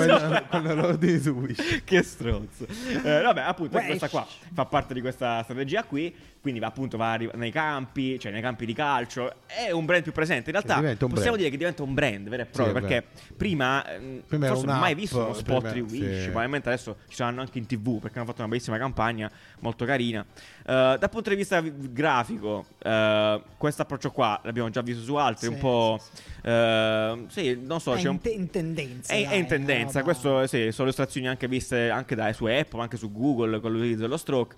poi 0.80 0.82
quando 0.82 0.82
lo 0.82 0.88
ordini 0.88 1.20
su 1.20 1.30
Wish. 1.32 1.84
che 1.84 2.02
stronzo. 2.04 2.66
Eh, 3.04 3.22
vabbè, 3.22 3.42
appunto, 3.42 3.80
questa 3.80 4.10
qua 4.10 4.26
fa 4.54 4.66
parte 4.66 4.94
di 4.94 5.02
questa 5.02 5.44
strategia 5.44 5.84
qui. 5.84 6.14
Quindi 6.42 6.62
va 6.62 6.68
appunto 6.68 6.96
va 6.96 7.18
nei 7.34 7.52
campi, 7.52 8.18
cioè 8.18 8.32
nei 8.32 8.40
campi 8.42 8.66
di 8.66 8.74
calcio. 8.74 9.34
È 9.46 9.72
un 9.72 9.84
brand 9.86 10.04
più 10.04 10.14
presente. 10.14 10.52
In 10.52 10.62
realtà 10.64 10.76
possiamo 10.76 11.08
brand. 11.16 11.36
dire 11.38 11.50
che 11.50 11.58
diventa 11.58 11.84
un 11.84 11.94
brand 11.94 12.30
vero 12.30 12.44
e 12.44 12.46
proprio. 12.46 12.74
Sì, 12.74 12.78
è 12.78 12.82
perché 12.82 13.08
prima, 13.36 13.86
ehm, 13.94 14.22
Prima 14.26 14.46
era 14.46 14.54
forse 14.54 14.68
non 14.70 14.78
ho 14.78 14.80
mai 14.80 14.96
visto 14.96 15.18
uno 15.22 15.34
spot 15.34 15.70
prima- 15.70 15.74
di 15.74 15.82
Wish. 15.82 16.18
sì. 16.20 16.24
Probabilmente 16.30 16.70
adesso 16.70 16.96
ci 17.10 17.16
saranno 17.16 17.42
anche 17.42 17.58
in 17.58 17.66
tv 17.66 18.00
perché 18.00 18.20
hanno 18.20 18.28
fatto 18.28 18.40
una 18.40 18.50
bellissima 18.50 18.78
campagna, 18.78 19.30
molto 19.60 19.84
carina. 19.84 20.26
Eh, 20.66 20.96
dal 20.98 21.10
punto 21.10 21.30
di 21.30 21.36
vista 21.36 21.60
vi- 21.60 21.74
grafico, 21.92 22.68
eh, 22.84 23.42
questo 23.58 23.82
approccio 23.82 24.12
qua 24.12 24.40
l'abbiamo 24.46 24.70
già 24.70 24.82
visto 24.82 25.04
su 25.04 25.16
altri. 25.16 25.48
Sì, 25.48 25.54
un 25.54 25.60
po'. 25.60 26.00
sì, 26.00 26.20
eh, 26.44 27.24
sì, 27.28 27.60
non 27.62 27.82
so, 27.82 27.96
è 27.96 27.98
c'è 27.98 28.08
un 28.08 28.14
in, 28.16 28.22
te- 28.22 28.30
in 28.30 28.50
tendenza. 28.50 29.14
è, 29.14 29.24
è 29.24 29.28
dai, 29.28 29.40
in 29.40 29.46
tendenza, 29.46 30.00
roba- 30.00 30.04
questo 30.14 30.48
sì, 30.48 30.72
sono 30.72 30.84
illustrazioni 30.84 31.28
anche 31.28 31.50
viste 31.50 31.90
anche 31.90 32.16
da, 32.16 32.32
su 32.32 32.46
Apple, 32.46 32.80
anche 32.82 32.96
su 32.96 33.12
Google 33.12 33.60
con 33.60 33.74
l'utilizzo 33.74 34.02
dello 34.04 34.16
stroke. 34.18 34.56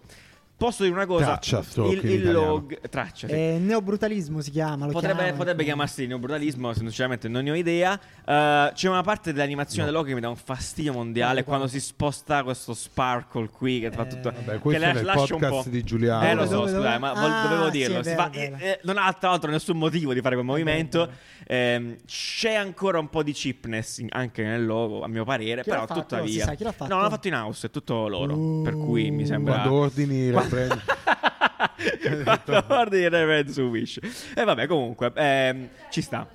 Posso 0.62 0.84
dire 0.84 0.94
una 0.96 1.08
cosa? 1.08 1.26
Traccia 1.40 1.64
il, 1.90 2.06
il 2.06 2.32
log 2.32 2.80
traccia, 2.88 3.28
sì. 3.28 3.34
Eh, 3.34 3.58
neobrutalismo 3.60 4.42
si 4.42 4.52
chiama. 4.52 4.86
Lo 4.86 4.92
Potrebbe, 4.92 5.16
chiamano. 5.16 5.38
potrebbe 5.38 5.64
chiamarsi 5.64 6.06
neobrutalismo, 6.06 6.72
sinceramente 6.74 7.28
non 7.28 7.44
ne 7.46 7.50
ho 7.50 7.56
idea. 7.56 8.00
Eh, 8.24 8.72
c'è 8.74 8.88
una 8.88 9.02
parte 9.02 9.34
dell'animazione 9.34 9.86
del 9.86 9.94
logo 9.96 10.08
che 10.08 10.14
mi 10.14 10.20
dà 10.20 10.30
un 10.30 10.36
fastidio 10.36 10.94
mondiale 10.94 11.44
Quando- 11.44 11.66
quando 11.66 11.68
si 11.68 11.80
sposta 11.80 12.44
questo 12.44 12.76
sparkle 12.76 13.50
qui 13.50 13.80
che 13.80 13.90
fa 13.92 14.04
Eh, 14.04 14.08
tutto... 14.08 14.32
Vabbè, 14.32 14.52
che 14.52 14.58
questo 14.60 14.82
la- 14.84 14.90
è 14.90 14.94
nel 14.94 15.04
lascia 15.06 15.34
un 15.34 15.40
podcast 15.40 15.64
po'. 15.64 15.70
di 15.72 15.84
Giuliano. 15.84 16.26
Eh 16.28 16.34
lo 16.36 16.46
so, 16.46 16.62
scusate, 16.68 16.98
ma 17.00 17.14
vol- 17.14 17.32
Ah, 17.32 17.48
dovevo 17.48 17.66
sì, 17.66 17.72
dirlo. 17.72 18.04
Si 18.04 18.10
vero, 18.10 18.22
fa- 18.22 18.32
eh, 18.32 18.54
eh, 18.60 18.80
non 18.84 18.98
ha 19.00 19.12
tra 19.14 19.30
l'altro 19.32 19.50
nessun 19.50 19.78
motivo 19.80 20.14
di 20.14 20.22
fare 20.22 20.36
quel 20.36 20.46
movimento. 20.48 21.10
Ehm, 21.48 21.98
c'è 22.06 22.54
ancora 22.54 23.00
un 23.00 23.10
po' 23.10 23.24
di 23.24 23.34
cheapness 23.34 23.98
in- 23.98 24.08
anche 24.12 24.44
nel 24.44 24.64
logo, 24.66 25.02
a 25.02 25.08
mio 25.08 25.24
parere. 25.26 25.64
Chi 25.64 25.70
però 25.70 25.82
l'ha 25.82 25.88
fatto? 25.88 26.00
tuttavia. 26.02 26.28
Si 26.32 26.40
sa 26.40 26.54
chi 26.54 26.64
l'ha 26.64 26.72
fatto? 26.72 26.90
No, 26.92 26.98
l'hanno 27.00 27.10
fatto 27.10 27.28
in 27.28 27.34
house, 27.34 27.68
è 27.68 27.70
tutto 27.72 28.08
loro. 28.08 28.36
Uh. 28.38 28.62
per 28.62 28.74
cui 28.78 29.10
mi 29.12 29.26
sembra. 29.26 29.54
Quando 29.56 29.74
ordini 29.74 30.30
riprendi. 30.56 32.24
Quando 32.24 32.64
guardi 32.68 32.98
il 33.00 33.10
Red 33.10 33.50
su 33.50 33.62
Wish. 33.64 34.00
E 34.36 34.44
vabbè, 34.44 34.68
comunque, 34.68 35.12
ehm, 35.16 35.70
ci 35.90 36.02
sta. 36.02 36.28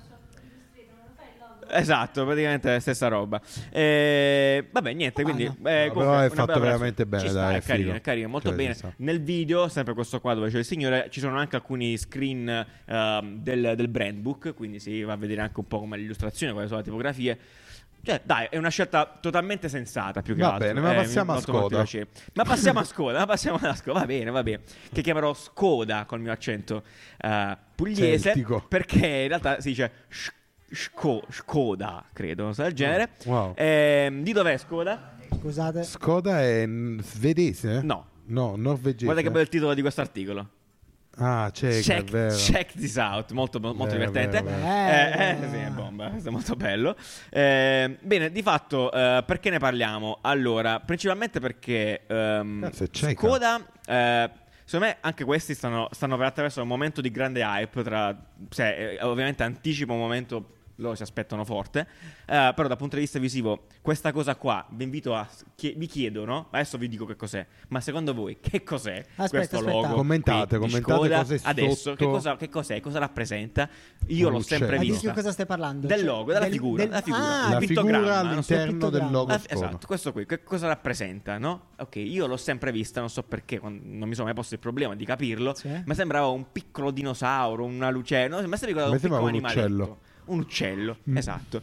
Esatto, 1.69 2.23
praticamente 2.23 2.71
la 2.71 2.79
stessa 2.79 3.09
roba. 3.09 3.41
Eh, 3.71 4.67
vabbè, 4.71 4.93
niente, 4.93 5.21
quindi... 5.23 5.45
Ah, 5.45 5.69
eh, 5.69 5.87
No, 5.87 5.91
comunque, 5.91 6.03
però 6.03 6.19
è 6.21 6.29
fatto 6.29 6.59
veramente 6.61 7.05
bene, 7.05 7.23
Ci 7.23 7.29
sta, 7.29 7.39
dai, 7.41 7.55
è 7.55 7.57
è 7.57 7.61
carino, 7.61 7.85
figo. 7.87 7.97
è 7.97 8.01
carino, 8.01 8.27
molto 8.29 8.47
Cioè, 8.47 8.57
bene. 8.57 8.73
sta. 8.73 8.93
Nel 8.97 9.21
video, 9.21 9.67
sempre 9.67 9.93
questo 9.93 10.21
qua 10.21 10.33
dove 10.33 10.49
c'è 10.49 10.59
il 10.59 10.63
signore, 10.65 11.07
ci 11.09 11.19
sono 11.19 11.37
anche 11.37 11.57
alcuni 11.57 11.97
screen 11.97 12.65
ehm, 12.85 13.39
del, 13.41 13.73
del 13.75 13.87
brand 13.89 14.17
book, 14.19 14.53
quindi 14.53 14.79
si 14.79 15.03
va 15.03 15.11
a 15.13 15.17
vedere 15.17 15.41
anche 15.41 15.59
un 15.59 15.67
po' 15.67 15.79
come 15.79 15.97
l'illustrazione, 15.97 16.53
quali 16.53 16.67
sono 16.67 16.79
le 16.79 16.85
tipografie. 16.85 17.37
Cioè, 18.07 18.21
dai, 18.23 18.47
è 18.49 18.55
una 18.55 18.69
scelta 18.69 19.17
totalmente 19.19 19.67
sensata 19.67 20.21
più 20.21 20.33
che 20.33 20.39
Va 20.39 20.53
altro. 20.53 20.67
bene, 20.69 20.79
ma 20.79 20.93
Eh, 20.93 20.95
passiamo 20.95 21.33
a 21.33 21.41
Skoda. 21.41 21.85
Ma 22.35 22.43
passiamo 22.45 22.79
a 22.79 22.83
Skoda, 22.85 23.17
ma 23.19 23.25
passiamo 23.25 23.59
alla 23.61 23.75
Skoda. 23.75 23.99
Va 23.99 24.05
bene, 24.05 24.31
va 24.31 24.43
bene. 24.43 24.61
Che 24.93 25.01
chiamerò 25.01 25.33
Skoda 25.33 26.05
col 26.05 26.21
mio 26.21 26.31
accento 26.31 26.83
eh, 27.17 27.57
pugliese. 27.75 28.17
Celtico. 28.29 28.63
Perché 28.65 29.05
in 29.05 29.27
realtà 29.27 29.59
si 29.59 29.67
dice 29.67 29.91
Shko- 30.71 31.25
Skoda, 31.29 32.05
credo, 32.13 32.43
una 32.43 32.51
cosa 32.51 32.63
del 32.63 32.73
genere. 32.73 33.09
Wow. 33.25 33.51
Ehm, 33.57 34.23
di 34.23 34.31
dov'è 34.31 34.55
Skoda? 34.55 35.17
Scusate. 35.37 35.83
Skoda 35.83 36.41
è 36.41 36.65
svedese? 37.01 37.81
No. 37.83 38.05
No, 38.27 38.55
norvegese. 38.55 39.03
Guarda 39.03 39.21
che 39.21 39.31
bel 39.31 39.49
titolo 39.49 39.73
di 39.73 39.81
questo 39.81 39.99
articolo. 39.99 40.47
Ah, 41.19 41.49
Check, 41.51 42.03
vero. 42.11 42.35
check 42.35 42.73
this 42.73 42.95
out, 42.97 43.31
molto, 43.31 43.59
molto 43.59 43.85
Vero, 43.85 44.11
divertente. 44.11 44.41
vero, 44.41 44.57
vero. 44.57 44.67
Eh, 44.67 45.19
Eh. 45.19 45.29
eh, 45.31 45.49
sì, 45.49 45.55
è 45.55 45.69
bomba, 45.69 46.09
questo 46.09 46.29
è 46.29 46.31
molto 46.31 46.55
bello. 46.55 46.95
Eh, 47.29 47.97
bene, 48.01 48.31
di 48.31 48.41
fatto, 48.43 48.91
eh, 48.91 49.23
perché 49.25 49.49
ne 49.49 49.57
parliamo? 49.57 50.19
Allora, 50.21 50.79
principalmente 50.79 51.39
perché 51.39 52.01
ehm, 52.05 52.69
ceca. 52.91 53.19
Skoda, 53.19 53.65
eh, 53.87 54.29
secondo 54.63 54.85
me, 54.85 54.97
anche 55.01 55.23
questi 55.23 55.55
stanno, 55.55 55.87
stanno 55.91 56.17
per 56.17 56.27
attraverso 56.27 56.61
un 56.61 56.67
momento 56.67 57.01
di 57.01 57.09
grande 57.09 57.41
hype. 57.41 57.81
Tra, 57.83 58.15
cioè, 58.49 58.97
eh, 58.99 59.03
ovviamente 59.03 59.41
anticipo 59.43 59.93
un 59.93 59.99
momento. 59.99 60.51
Loro 60.79 60.93
si 60.95 61.01
aspettano 61.01 61.43
forte, 61.43 61.87
Eh, 62.27 62.51
però 62.55 62.67
dal 62.67 62.77
punto 62.77 62.95
di 62.95 63.01
vista 63.01 63.17
visivo, 63.19 63.65
questa 63.81 64.11
cosa 64.11 64.35
qua 64.35 64.63
vi 64.71 64.83
invito 64.83 65.15
a. 65.15 65.27
chie- 65.55 65.73
vi 65.75 65.87
chiedo, 65.87 66.23
no? 66.23 66.47
Adesso 66.51 66.77
vi 66.77 66.87
dico 66.87 67.05
che 67.05 67.15
cos'è, 67.15 67.45
ma 67.69 67.79
secondo 67.81 68.13
voi 68.13 68.37
che 68.39 68.63
cos'è 68.63 68.97
Aspetta, 69.15 69.29
questo 69.29 69.57
aspetta. 69.57 69.75
logo? 69.75 69.95
Commentate, 69.95 70.57
qui 70.59 70.67
commentate 70.69 70.93
Skoda? 70.93 71.17
cos'è 71.17 71.39
Adesso, 71.43 71.95
che, 71.95 72.05
cosa, 72.05 72.35
che 72.35 72.49
cos'è? 72.49 72.79
Cosa 72.79 72.99
rappresenta? 72.99 73.67
Io 74.07 74.29
l'ho 74.29 74.39
sempre 74.41 74.77
uccello. 74.77 74.93
Ma 74.93 74.99
di 74.99 75.11
cosa 75.13 75.31
stai 75.31 75.45
parlando? 75.47 75.87
Del 75.87 75.97
Cioè, 75.97 76.05
logo, 76.05 76.31
della 76.33 76.45
figura, 76.45 76.83
della 76.85 77.01
figura. 77.01 77.23
Ah, 77.45 77.49
La 77.53 77.59
figura 77.59 78.13
so, 78.13 78.19
all'interno 78.27 78.89
del 78.91 79.07
logo 79.09 79.31
Ah, 79.31 79.37
Skoda. 79.39 79.53
esatto, 79.67 79.87
questo 79.87 80.11
qui, 80.11 80.25
che 80.27 80.43
cosa 80.43 80.67
rappresenta, 80.67 81.37
no? 81.39 81.69
Ok, 81.79 81.95
io 81.95 82.27
l'ho 82.27 82.37
sempre 82.37 82.71
vista, 82.71 82.99
non 82.99 83.09
so 83.09 83.23
perché, 83.23 83.59
non 83.61 84.07
mi 84.07 84.13
sono 84.13 84.25
mai 84.25 84.35
posto 84.35 84.53
il 84.53 84.59
problema 84.59 84.93
di 84.95 85.05
capirlo, 85.05 85.55
Sì. 85.55 85.69
ma 85.85 85.93
sembrava 85.95 86.27
un 86.27 86.51
piccolo 86.51 86.91
dinosauro, 86.91 87.63
una 87.63 87.89
luce, 87.89 88.27
no? 88.27 88.37
Mi 88.41 88.43
è 88.43 88.47
sempre 88.57 88.67
ricordato 88.67 88.89
A 88.89 88.89
me 88.91 88.95
un 88.95 89.01
piccolo 89.01 89.19
sembrava 89.19 89.23
un 89.23 89.29
animaletto. 89.29 89.59
uccello. 89.83 90.15
Un 90.27 90.39
uccello, 90.41 90.97
Mm. 91.05 91.17
esatto. 91.17 91.61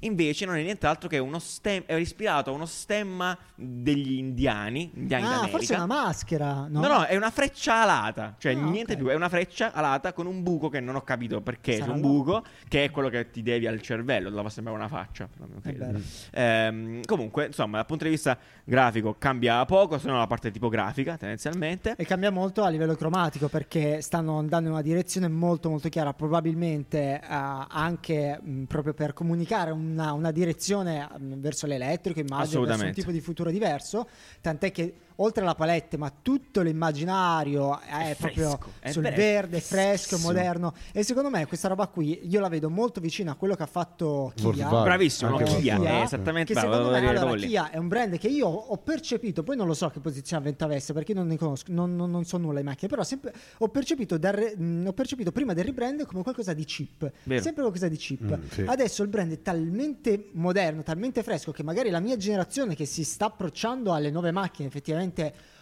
Invece 0.00 0.44
non 0.46 0.56
è 0.56 0.62
nient'altro 0.62 1.08
che 1.08 1.18
uno 1.18 1.38
stemma, 1.38 1.84
è 1.86 1.94
ispirato 1.94 2.50
a 2.50 2.52
uno 2.52 2.66
stemma 2.66 3.36
degli 3.54 4.12
indiani, 4.18 4.90
indiani 4.94 5.24
Ah, 5.24 5.28
d'America. 5.28 5.56
forse 5.56 5.72
è 5.74 5.76
una 5.76 5.86
maschera. 5.86 6.66
No, 6.68 6.80
No, 6.80 6.88
no, 6.88 7.04
è 7.04 7.16
una 7.16 7.30
freccia 7.30 7.82
alata. 7.82 8.34
Cioè, 8.38 8.54
Ah, 8.54 8.60
niente 8.68 8.92
ok. 8.92 8.98
più. 8.98 9.06
È 9.08 9.14
una 9.14 9.28
freccia 9.28 9.72
alata 9.72 10.12
con 10.12 10.26
un 10.26 10.42
buco 10.42 10.68
che 10.68 10.80
non 10.80 10.94
ho 10.96 11.02
capito 11.02 11.40
perché. 11.40 11.76
Sarà 11.78 11.92
un 11.92 12.00
buco 12.00 12.44
che 12.68 12.84
è 12.84 12.90
quello 12.90 13.08
che 13.08 13.30
ti 13.30 13.42
devi 13.42 13.66
al 13.66 13.80
cervello. 13.80 14.28
Doveva 14.30 14.48
sembrare 14.50 14.78
una 14.78 14.88
faccia. 14.88 15.28
non. 15.38 16.02
Ehm, 16.32 17.00
comunque, 17.04 17.46
insomma, 17.46 17.76
dal 17.76 17.86
punto 17.86 18.04
di 18.04 18.10
vista 18.10 18.38
grafico 18.64 19.16
cambia 19.18 19.64
poco, 19.64 19.98
se 19.98 20.08
no 20.08 20.18
la 20.18 20.26
parte 20.26 20.50
tipografica, 20.50 21.16
tendenzialmente. 21.16 21.94
E 21.96 22.04
cambia 22.04 22.30
molto 22.30 22.62
a 22.62 22.68
livello 22.68 22.94
cromatico 22.94 23.48
perché 23.48 24.00
stanno 24.02 24.38
andando 24.38 24.66
in 24.68 24.72
una 24.74 24.82
direzione 24.82 25.28
molto 25.28 25.68
molto 25.70 25.88
chiara, 25.88 26.12
probabilmente 26.12 27.20
eh, 27.20 27.20
anche 27.28 28.38
mh, 28.42 28.62
proprio 28.64 28.94
per 28.94 29.12
comunicare 29.12 29.70
una, 29.92 30.12
una 30.12 30.30
direzione 30.30 31.08
mh, 31.18 31.34
verso 31.36 31.66
l'elettrico, 31.66 32.20
immagino, 32.20 32.62
verso 32.62 32.84
un 32.84 32.92
tipo 32.92 33.10
di 33.10 33.20
futuro 33.20 33.50
diverso, 33.50 34.08
tant'è 34.40 34.70
che 34.72 34.94
oltre 35.16 35.42
alla 35.42 35.54
palette, 35.54 35.96
ma 35.96 36.12
tutto 36.22 36.60
l'immaginario 36.62 37.78
è, 37.80 38.10
È 38.10 38.16
proprio 38.16 38.48
fresco, 38.50 38.72
è 38.80 38.90
sul 38.90 39.02
vero, 39.02 39.16
verde, 39.16 39.60
fresco, 39.60 40.18
moderno 40.18 40.74
e 40.92 41.02
secondo 41.02 41.30
me 41.30 41.46
questa 41.46 41.68
roba 41.68 41.86
qui 41.86 42.20
io 42.28 42.40
la 42.40 42.48
vedo 42.48 42.68
molto 42.70 43.00
vicina 43.00 43.32
a 43.32 43.34
quello 43.34 43.54
che 43.54 43.62
ha 43.62 43.66
fatto 43.66 44.32
Kia. 44.34 44.68
Bravissimo, 44.68 45.30
no? 45.30 45.36
Kia, 45.38 45.76
Volkswagen. 45.76 45.84
è 45.84 46.02
esattamente 46.02 46.52
Che 46.54 46.60
bravo, 46.60 46.74
secondo 46.76 46.98
me 47.00 47.08
allora. 47.08 47.34
Kia 47.36 47.70
è 47.70 47.76
un 47.78 47.88
brand 47.88 48.18
che 48.18 48.28
io 48.28 48.46
ho 48.46 48.76
percepito, 48.78 49.42
poi 49.42 49.56
non 49.56 49.66
lo 49.66 49.74
so 49.74 49.88
che 49.88 50.00
posizione 50.00 50.42
Venta 50.42 50.64
avesse 50.64 50.92
perché 50.92 51.14
non 51.14 51.26
ne 51.26 51.36
conosco, 51.38 51.72
non, 51.72 51.94
non- 51.96 52.10
non 52.10 52.24
so 52.24 52.36
nulla 52.36 52.58
di 52.58 52.64
macchine, 52.64 52.88
però 52.88 53.02
sempre, 53.02 53.32
ho, 53.58 53.68
percepito 53.68 54.18
dal 54.18 54.52
mh, 54.56 54.86
ho 54.86 54.92
percepito 54.92 55.32
prima 55.32 55.54
del 55.54 55.64
rebrand 55.64 56.04
come 56.04 56.22
qualcosa 56.22 56.52
di 56.52 56.64
cheap, 56.64 57.10
Vero. 57.24 57.42
sempre 57.42 57.62
qualcosa 57.62 57.88
di 57.88 57.96
cheap. 57.96 58.36
Mm, 58.36 58.48
sì. 58.50 58.64
Adesso 58.66 59.02
il 59.02 59.08
brand 59.08 59.32
è 59.32 59.40
talmente 59.42 60.28
moderno, 60.32 60.82
talmente 60.82 61.22
fresco 61.22 61.52
che 61.52 61.62
magari 61.62 61.90
la 61.90 62.00
mia 62.00 62.16
generazione 62.16 62.74
che 62.74 62.84
si 62.84 63.02
sta 63.04 63.26
approcciando 63.26 63.92
alle 63.92 64.10
nuove 64.10 64.30
macchine, 64.30 64.68
effettivamente, 64.68 65.04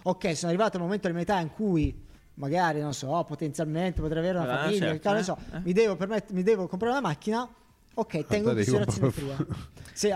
ok, 0.02 0.36
sono 0.36 0.50
arrivato 0.52 0.76
al 0.76 0.82
momento 0.82 1.08
di 1.08 1.14
metà 1.14 1.38
in 1.40 1.50
cui 1.52 2.02
magari, 2.34 2.80
non 2.80 2.94
so, 2.94 3.24
potenzialmente 3.26 4.00
potrei 4.00 4.18
avere 4.18 4.38
una 4.38 4.50
Ah, 4.52 4.62
famiglia, 4.64 4.86
certo, 4.86 5.10
che 5.12 5.18
eh, 5.18 5.22
so, 5.22 5.36
eh. 5.52 5.60
mi, 5.62 5.72
devo 5.72 5.96
permett- 5.96 6.30
mi 6.32 6.42
devo 6.42 6.66
comprare 6.66 6.92
una 6.98 7.06
macchina. 7.06 7.48
Ok, 7.96 8.26
tengo 8.26 8.48
in 8.50 8.56
considerazione 8.56 9.10
prima. 9.10 9.36
Sì, 9.94 10.12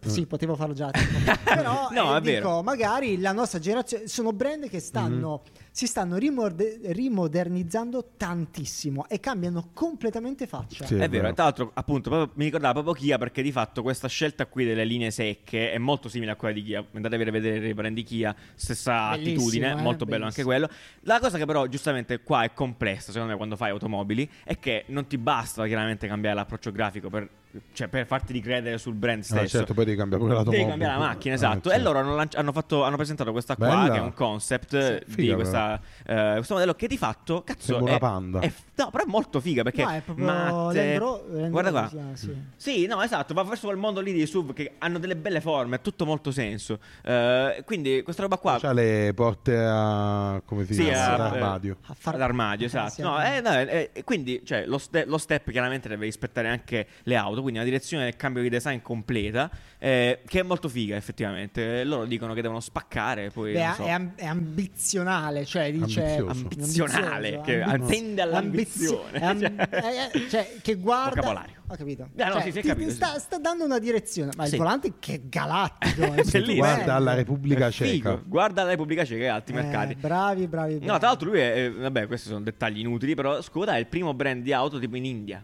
sì, 0.00 0.26
potevo 0.26 0.56
farlo 0.56 0.74
già. 0.74 0.90
Però 1.44 1.88
No, 1.92 2.14
eh, 2.14 2.18
è 2.18 2.20
vero. 2.20 2.48
dico, 2.48 2.62
magari 2.64 3.20
la 3.20 3.30
nostra 3.30 3.60
generazione 3.60 4.08
sono 4.08 4.32
brand 4.32 4.68
che 4.68 4.80
stanno, 4.80 5.42
Mhm. 5.44 5.52
Si 5.74 5.86
stanno 5.86 6.18
rimorde- 6.18 6.78
rimodernizzando 6.82 8.10
tantissimo 8.18 9.08
e 9.08 9.20
cambiano 9.20 9.70
completamente 9.72 10.46
faccia. 10.46 10.84
Sì. 10.84 10.94
È 10.94 10.98
È 10.98 11.08
vero, 11.08 11.10
vero. 11.22 11.28
e 11.28 11.32
tra 11.32 11.44
l'altro, 11.44 11.70
appunto, 11.72 12.10
proprio- 12.10 12.32
mi 12.36 12.44
ricordava 12.44 12.74
proprio 12.82 12.92
Kia 12.94 13.16
perché 13.16 13.40
di 13.42 13.50
fatto 13.52 13.80
questa 13.82 14.06
scelta 14.06 14.44
qui 14.46 14.64
delle 14.66 14.84
linee 14.84 15.10
secche 15.10 15.72
è 15.72 15.78
molto 15.78 16.08
simile 16.10 16.32
a 16.32 16.36
quella 16.36 16.54
di 16.54 16.62
Kia. 16.62 16.84
Andate 16.92 17.14
a 17.14 17.30
vedere 17.30 17.68
i 17.68 17.74
brand 17.74 17.94
di 17.94 18.02
Kia, 18.02 18.36
stessa 18.54 19.10
Bellissimo, 19.12 19.34
attitudine, 19.36 19.70
eh, 19.70 19.74
molto 19.76 20.04
bello 20.04 20.24
anche 20.26 20.44
bellissimo. 20.44 20.68
quello. 20.68 20.68
La 21.04 21.18
cosa 21.20 21.38
che 21.38 21.46
però 21.46 21.66
giustamente 21.66 22.20
qua 22.22 22.42
è 22.44 22.52
complessa, 22.52 23.10
secondo 23.10 23.30
me, 23.32 23.36
quando 23.38 23.56
fai 23.56 23.70
automobili, 23.70 24.28
è 24.44 24.58
che 24.58 24.84
non 24.88 25.06
ti 25.06 25.16
basta 25.16 25.66
chiaramente 25.66 26.06
cambiare 26.06 26.36
l'approccio 26.36 26.70
grafico 26.70 27.08
per 27.08 27.28
cioè, 27.72 27.88
per 27.88 28.06
farti 28.06 28.32
ricredere 28.32 28.78
sul 28.78 28.94
brand 28.94 29.20
Ah, 29.20 29.24
stesso. 29.24 29.58
certo, 29.58 29.74
poi 29.74 29.84
devi 29.84 29.96
cambiare 29.96 30.22
pure 30.22 30.34
l'automobile. 30.34 30.64
Devi 30.66 30.78
cambiare 30.78 31.00
la 31.00 31.06
macchina, 31.12 31.34
Ah, 31.34 31.36
esatto. 31.36 31.68
certo. 31.68 31.70
E 31.72 31.78
loro 31.82 31.98
hanno, 31.98 32.14
lanci- 32.14 32.36
hanno 32.36 32.52
fatto- 32.52 32.82
hanno 32.84 32.96
presentato 32.96 33.32
questa 33.32 33.56
qua, 33.56 33.66
Bella. 33.68 33.90
che 33.92 33.98
è 33.98 34.00
un 34.00 34.12
concept 34.14 34.74
eh, 34.74 35.02
Sì, 35.06 35.12
figa, 35.12 35.28
di 35.28 35.34
questa, 35.34 35.80
eh, 36.06 36.32
questo 36.36 36.54
modello 36.54 36.74
che 36.74 36.86
di 36.86 36.96
fatto, 36.98 37.42
cazzo, 37.44 37.72
Sembra 37.74 37.86
è, 37.86 37.90
una 37.90 37.98
Panda. 37.98 38.40
è- 38.40 38.52
no, 38.76 38.90
però 38.90 39.04
è 39.04 39.06
molto 39.08 39.40
figa 39.40 39.62
perché 39.62 39.82
No, 39.84 39.90
è 39.90 40.00
proprio 40.00 40.24
matte- 40.26 40.86
Land 40.86 40.98
Ro- 40.98 41.24
Land 41.30 41.50
guarda 41.50 41.70
qua. 41.70 41.88
si 41.88 41.94
chiama, 41.96 42.16
sì. 42.16 42.36
Sì, 42.56 42.86
no, 42.86 43.02
esatto, 43.02 43.34
va 43.34 43.42
verso 43.42 43.66
quel 43.66 43.78
mondo 43.78 44.00
lì 44.00 44.12
di 44.12 44.24
SUV 44.26 44.52
che 44.52 44.72
hanno 44.78 44.98
delle 44.98 45.16
belle 45.16 45.40
forme, 45.40 45.76
ha 45.76 45.78
tutto 45.78 46.04
molto 46.04 46.30
senso. 46.30 46.78
Eh, 47.02 47.62
quindi 47.66 48.02
questa 48.02 48.22
roba 48.22 48.38
qua 48.38 48.58
C'ha 48.58 48.72
le 48.72 49.12
porte 49.14 49.56
a... 49.58 50.40
come 50.44 50.64
si 50.64 50.74
Sì, 50.74 50.84
chiama? 50.84 51.14
a- 51.14 51.16
L'armadio. 51.30 51.76
A 51.86 51.94
far- 51.96 52.14
All'armadio, 52.14 52.64
Eh, 52.64 52.68
esatto. 52.68 53.02
No, 53.02 53.22
eh, 53.22 53.40
no, 53.40 53.50
eh, 53.58 53.90
eh, 53.92 54.04
quindi 54.04 54.42
cioè, 54.44 54.64
lo, 54.66 54.78
ste- 54.78 55.04
lo 55.06 55.18
step 55.18 55.50
chiaramente 55.50 55.88
deve 55.88 56.04
rispettare 56.04 56.48
anche 56.48 56.86
le 57.04 57.16
auto, 57.16 57.41
quindi 57.42 57.58
una 57.60 57.68
direzione 57.68 58.04
del 58.04 58.16
cambio 58.16 58.42
di 58.42 58.48
design 58.48 58.78
completa, 58.80 59.50
eh, 59.78 60.20
che 60.26 60.40
è 60.40 60.42
molto 60.42 60.68
figa 60.68 60.96
effettivamente. 60.96 61.80
Eh, 61.80 61.84
Loro 61.84 62.04
dicono 62.06 62.32
che 62.34 62.40
devono 62.42 62.60
spaccare, 62.60 63.30
poi... 63.30 63.52
Beh, 63.52 63.64
non 63.64 63.74
so. 63.74 63.84
è, 63.84 63.90
am- 63.90 64.12
è 64.14 64.24
ambizionale, 64.26 65.44
cioè 65.44 65.70
dice 65.72 66.02
Ambizioso. 66.02 66.30
Ambizionale, 66.30 67.40
che 67.44 67.60
ambiz- 67.62 67.90
tende 67.90 68.22
all'ambizione. 68.22 69.18
ambizio- 69.20 69.46
è 69.46 69.46
am- 69.46 69.68
eh, 69.70 70.10
eh, 70.24 70.28
cioè, 70.28 70.56
che 70.62 70.74
guarda. 70.76 71.46
Ho 71.68 71.74
capito. 71.76 72.08
Eh, 72.14 72.24
no, 72.24 72.32
Cioè, 72.32 72.42
sì, 72.42 72.52
sì, 72.52 72.60
capito, 72.60 72.84
ti 72.86 72.90
sì. 72.90 72.96
sta, 72.96 73.18
sta 73.18 73.38
dando 73.38 73.64
una 73.64 73.78
direzione. 73.78 74.30
Ma 74.36 74.44
Sì. 74.44 74.52
il 74.54 74.58
volante 74.58 74.92
che 74.98 75.14
è 75.14 75.20
galattico. 75.24 76.22
stupendo. 76.22 76.54
Guarda 76.54 76.94
alla 76.94 77.14
Repubblica. 77.14 77.70
Ceca. 77.70 78.20
Guarda 78.26 78.62
la 78.64 78.70
Repubblica 78.70 79.04
Ceca 79.06 79.22
e 79.24 79.28
altri 79.28 79.56
Eh, 79.56 79.62
mercati. 79.62 79.94
Bravi, 79.94 80.46
bravi, 80.48 80.74
bravi. 80.74 80.86
No, 80.86 80.98
tra 80.98 81.08
l'altro 81.08 81.30
lui 81.30 81.38
è, 81.38 81.64
eh, 81.64 81.70
vabbè, 81.70 82.06
questi 82.06 82.28
sono 82.28 82.40
dettagli 82.42 82.80
inutili, 82.80 83.14
però 83.14 83.40
Skoda 83.40 83.76
è 83.76 83.78
il 83.78 83.86
primo 83.86 84.12
brand 84.12 84.42
di 84.42 84.52
auto 84.52 84.78
tipo 84.78 84.96
in 84.96 85.06
India. 85.06 85.42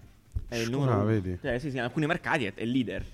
È 0.48 0.56
il 0.56 0.70
numero 0.70 1.00
Ah, 1.00 1.04
vedi. 1.04 1.38
Cioè, 1.40 1.58
sì, 1.58 1.70
sì, 1.70 1.76
in 1.76 1.82
alcuni 1.82 2.06
mercati 2.06 2.46
è, 2.46 2.54
è 2.54 2.64
leader. 2.64 3.04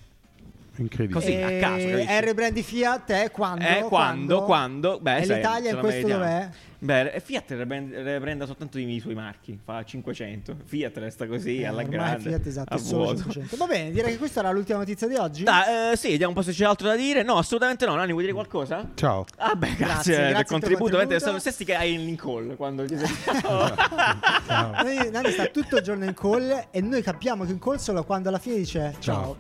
Incredibile. 0.76 1.20
Così, 1.20 1.32
a 1.34 1.50
E 1.50 1.58
caso, 1.60 1.86
capisci? 1.88 2.20
R 2.20 2.34
brand 2.34 2.52
di 2.52 2.62
Fiat 2.62 3.10
è 3.12 3.30
quando? 3.30 3.64
Eh, 3.64 3.82
quando, 3.82 4.42
quando, 4.44 4.98
beh, 5.00 5.18
E 5.18 5.24
sai, 5.24 5.36
l'Italia 5.36 5.70
in 5.70 5.78
questo 5.78 6.06
dov'è? 6.08 6.48
Beh, 6.84 7.12
e 7.12 7.20
Fiat 7.20 7.50
reprenda 7.52 8.44
soltanto 8.44 8.78
i 8.78 9.00
suoi 9.00 9.14
marchi, 9.14 9.58
fa 9.64 9.82
500. 9.82 10.54
Fiat 10.64 10.96
resta 10.98 11.26
così 11.26 11.60
Eh, 11.60 11.66
alla 11.66 11.82
grande. 11.84 12.28
Fiat 12.28 12.46
esatto, 12.46 12.74
a 12.74 12.76
è 12.76 12.80
solo 12.80 13.04
vuoto. 13.04 13.18
500. 13.30 13.56
Va 13.56 13.66
bene, 13.66 13.90
direi 13.90 14.10
che 14.12 14.18
questa 14.18 14.40
era 14.40 14.50
l'ultima 14.50 14.78
notizia 14.80 15.06
di 15.06 15.14
oggi. 15.14 15.44
Dai, 15.44 15.92
eh, 15.92 15.96
sì, 15.96 16.08
vediamo 16.10 16.32
un 16.32 16.36
po' 16.38 16.42
se 16.44 16.52
c'è 16.52 16.64
altro 16.66 16.88
da 16.88 16.96
dire. 16.96 17.22
No, 17.22 17.36
assolutamente 17.38 17.86
no. 17.86 17.94
Nani, 17.94 18.10
vuoi 18.10 18.24
dire 18.24 18.34
qualcosa? 18.34 18.86
Ciao. 18.96 19.24
Ah, 19.38 19.54
beh, 19.54 19.74
grazie, 19.76 19.84
Grazie, 19.86 20.12
grazie 20.12 20.14
del 20.24 20.32
per 20.32 20.40
il 20.40 20.46
contributo. 20.46 20.96
contributo. 20.96 21.16
Veramente, 21.16 21.40
Stessi 21.40 21.64
che 21.64 21.74
hai 21.74 21.94
in 21.94 22.16
call 22.16 22.56
quando 22.56 22.84
ti 22.84 22.98
sentiamo. 22.98 23.74
Nani, 24.46 25.10
Nani 25.10 25.30
sta 25.30 25.46
tutto 25.46 25.76
il 25.76 25.82
giorno 25.82 26.04
in 26.04 26.12
call 26.14 26.66
e 26.70 26.80
noi 26.82 27.00
capiamo 27.02 27.44
che 27.44 27.52
in 27.52 27.58
call 27.60 27.76
solo 27.76 28.04
quando 28.04 28.28
alla 28.28 28.38
fine 28.38 28.56
dice 28.56 28.94
ciao. 28.98 29.36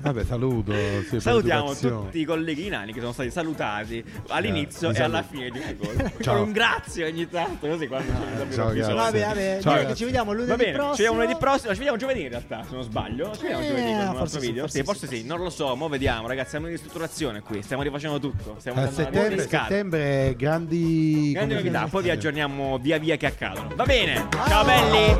Vabbè, 0.00 0.24
saluto. 0.24 0.72
sì, 1.08 1.20
Salutiamo 1.20 1.74
tutti 1.74 2.20
i 2.20 2.24
colleghi 2.24 2.68
nani 2.68 2.92
che 2.92 3.00
sono 3.00 3.12
stati 3.12 3.30
salutati 3.30 4.02
all'inizio 4.28 4.90
Eh, 4.90 4.98
e 4.98 5.02
alla 5.02 5.22
fine 5.22 5.50
di. 5.50 5.60
Ciao. 6.22 6.34
Con 6.38 6.46
un 6.48 6.52
grazie 6.52 7.04
ogni 7.06 7.28
tanto, 7.28 7.66
così 7.68 7.86
quando 7.86 8.12
davvero 8.12 8.50
ciao, 8.52 8.72
grazie. 8.72 8.94
Vabbè, 8.94 9.20
vabbè, 9.26 9.58
Ciao, 9.62 9.94
ci 9.94 10.04
vediamo 10.04 10.32
lunedì 10.32 10.50
Va 10.50 10.56
bene, 10.56 10.72
prossimo. 10.72 10.94
ci 10.94 11.02
vediamo 11.02 11.20
lunedì 11.20 11.38
prossimo, 11.38 11.72
ci 11.72 11.76
vediamo 11.78 11.96
giovedì 11.98 12.22
in 12.22 12.28
realtà, 12.28 12.64
se 12.68 12.74
non 12.74 12.82
sbaglio. 12.82 13.32
Ci 13.34 13.42
vediamo 13.42 13.62
Eh, 13.62 13.66
giovedì 13.68 13.90
con 13.90 13.98
un 14.00 14.06
forse 14.06 14.22
altro 14.22 14.40
sì, 14.40 14.46
video. 14.46 14.62
forse 14.62 14.78
Sì, 14.78 14.84
forse 14.84 15.06
sì, 15.06 15.24
non 15.24 15.40
lo 15.40 15.50
so, 15.50 15.74
mo 15.76 15.88
vediamo 15.88 16.26
ragazzi, 16.28 16.50
siamo 16.50 16.66
in 16.66 16.72
ristrutturazione 16.72 17.40
qui, 17.42 17.62
stiamo 17.62 17.82
rifacendo 17.82 18.18
tutto. 18.18 18.56
Stiamo 18.58 18.80
A 18.80 18.84
andando 18.84 19.18
avanti 19.18 19.38
settembre, 19.48 20.34
grandi... 20.36 21.32
Grandi 21.32 21.54
novità, 21.54 21.86
poi 21.88 22.02
vi 22.02 22.10
aggiorniamo 22.10 22.78
via 22.78 22.98
via 22.98 23.16
che 23.16 23.26
accadono. 23.26 23.70
Va 23.74 23.84
bene, 23.84 24.26
ciao 24.48 24.64
belli! 24.64 25.16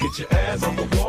Put 0.00 0.26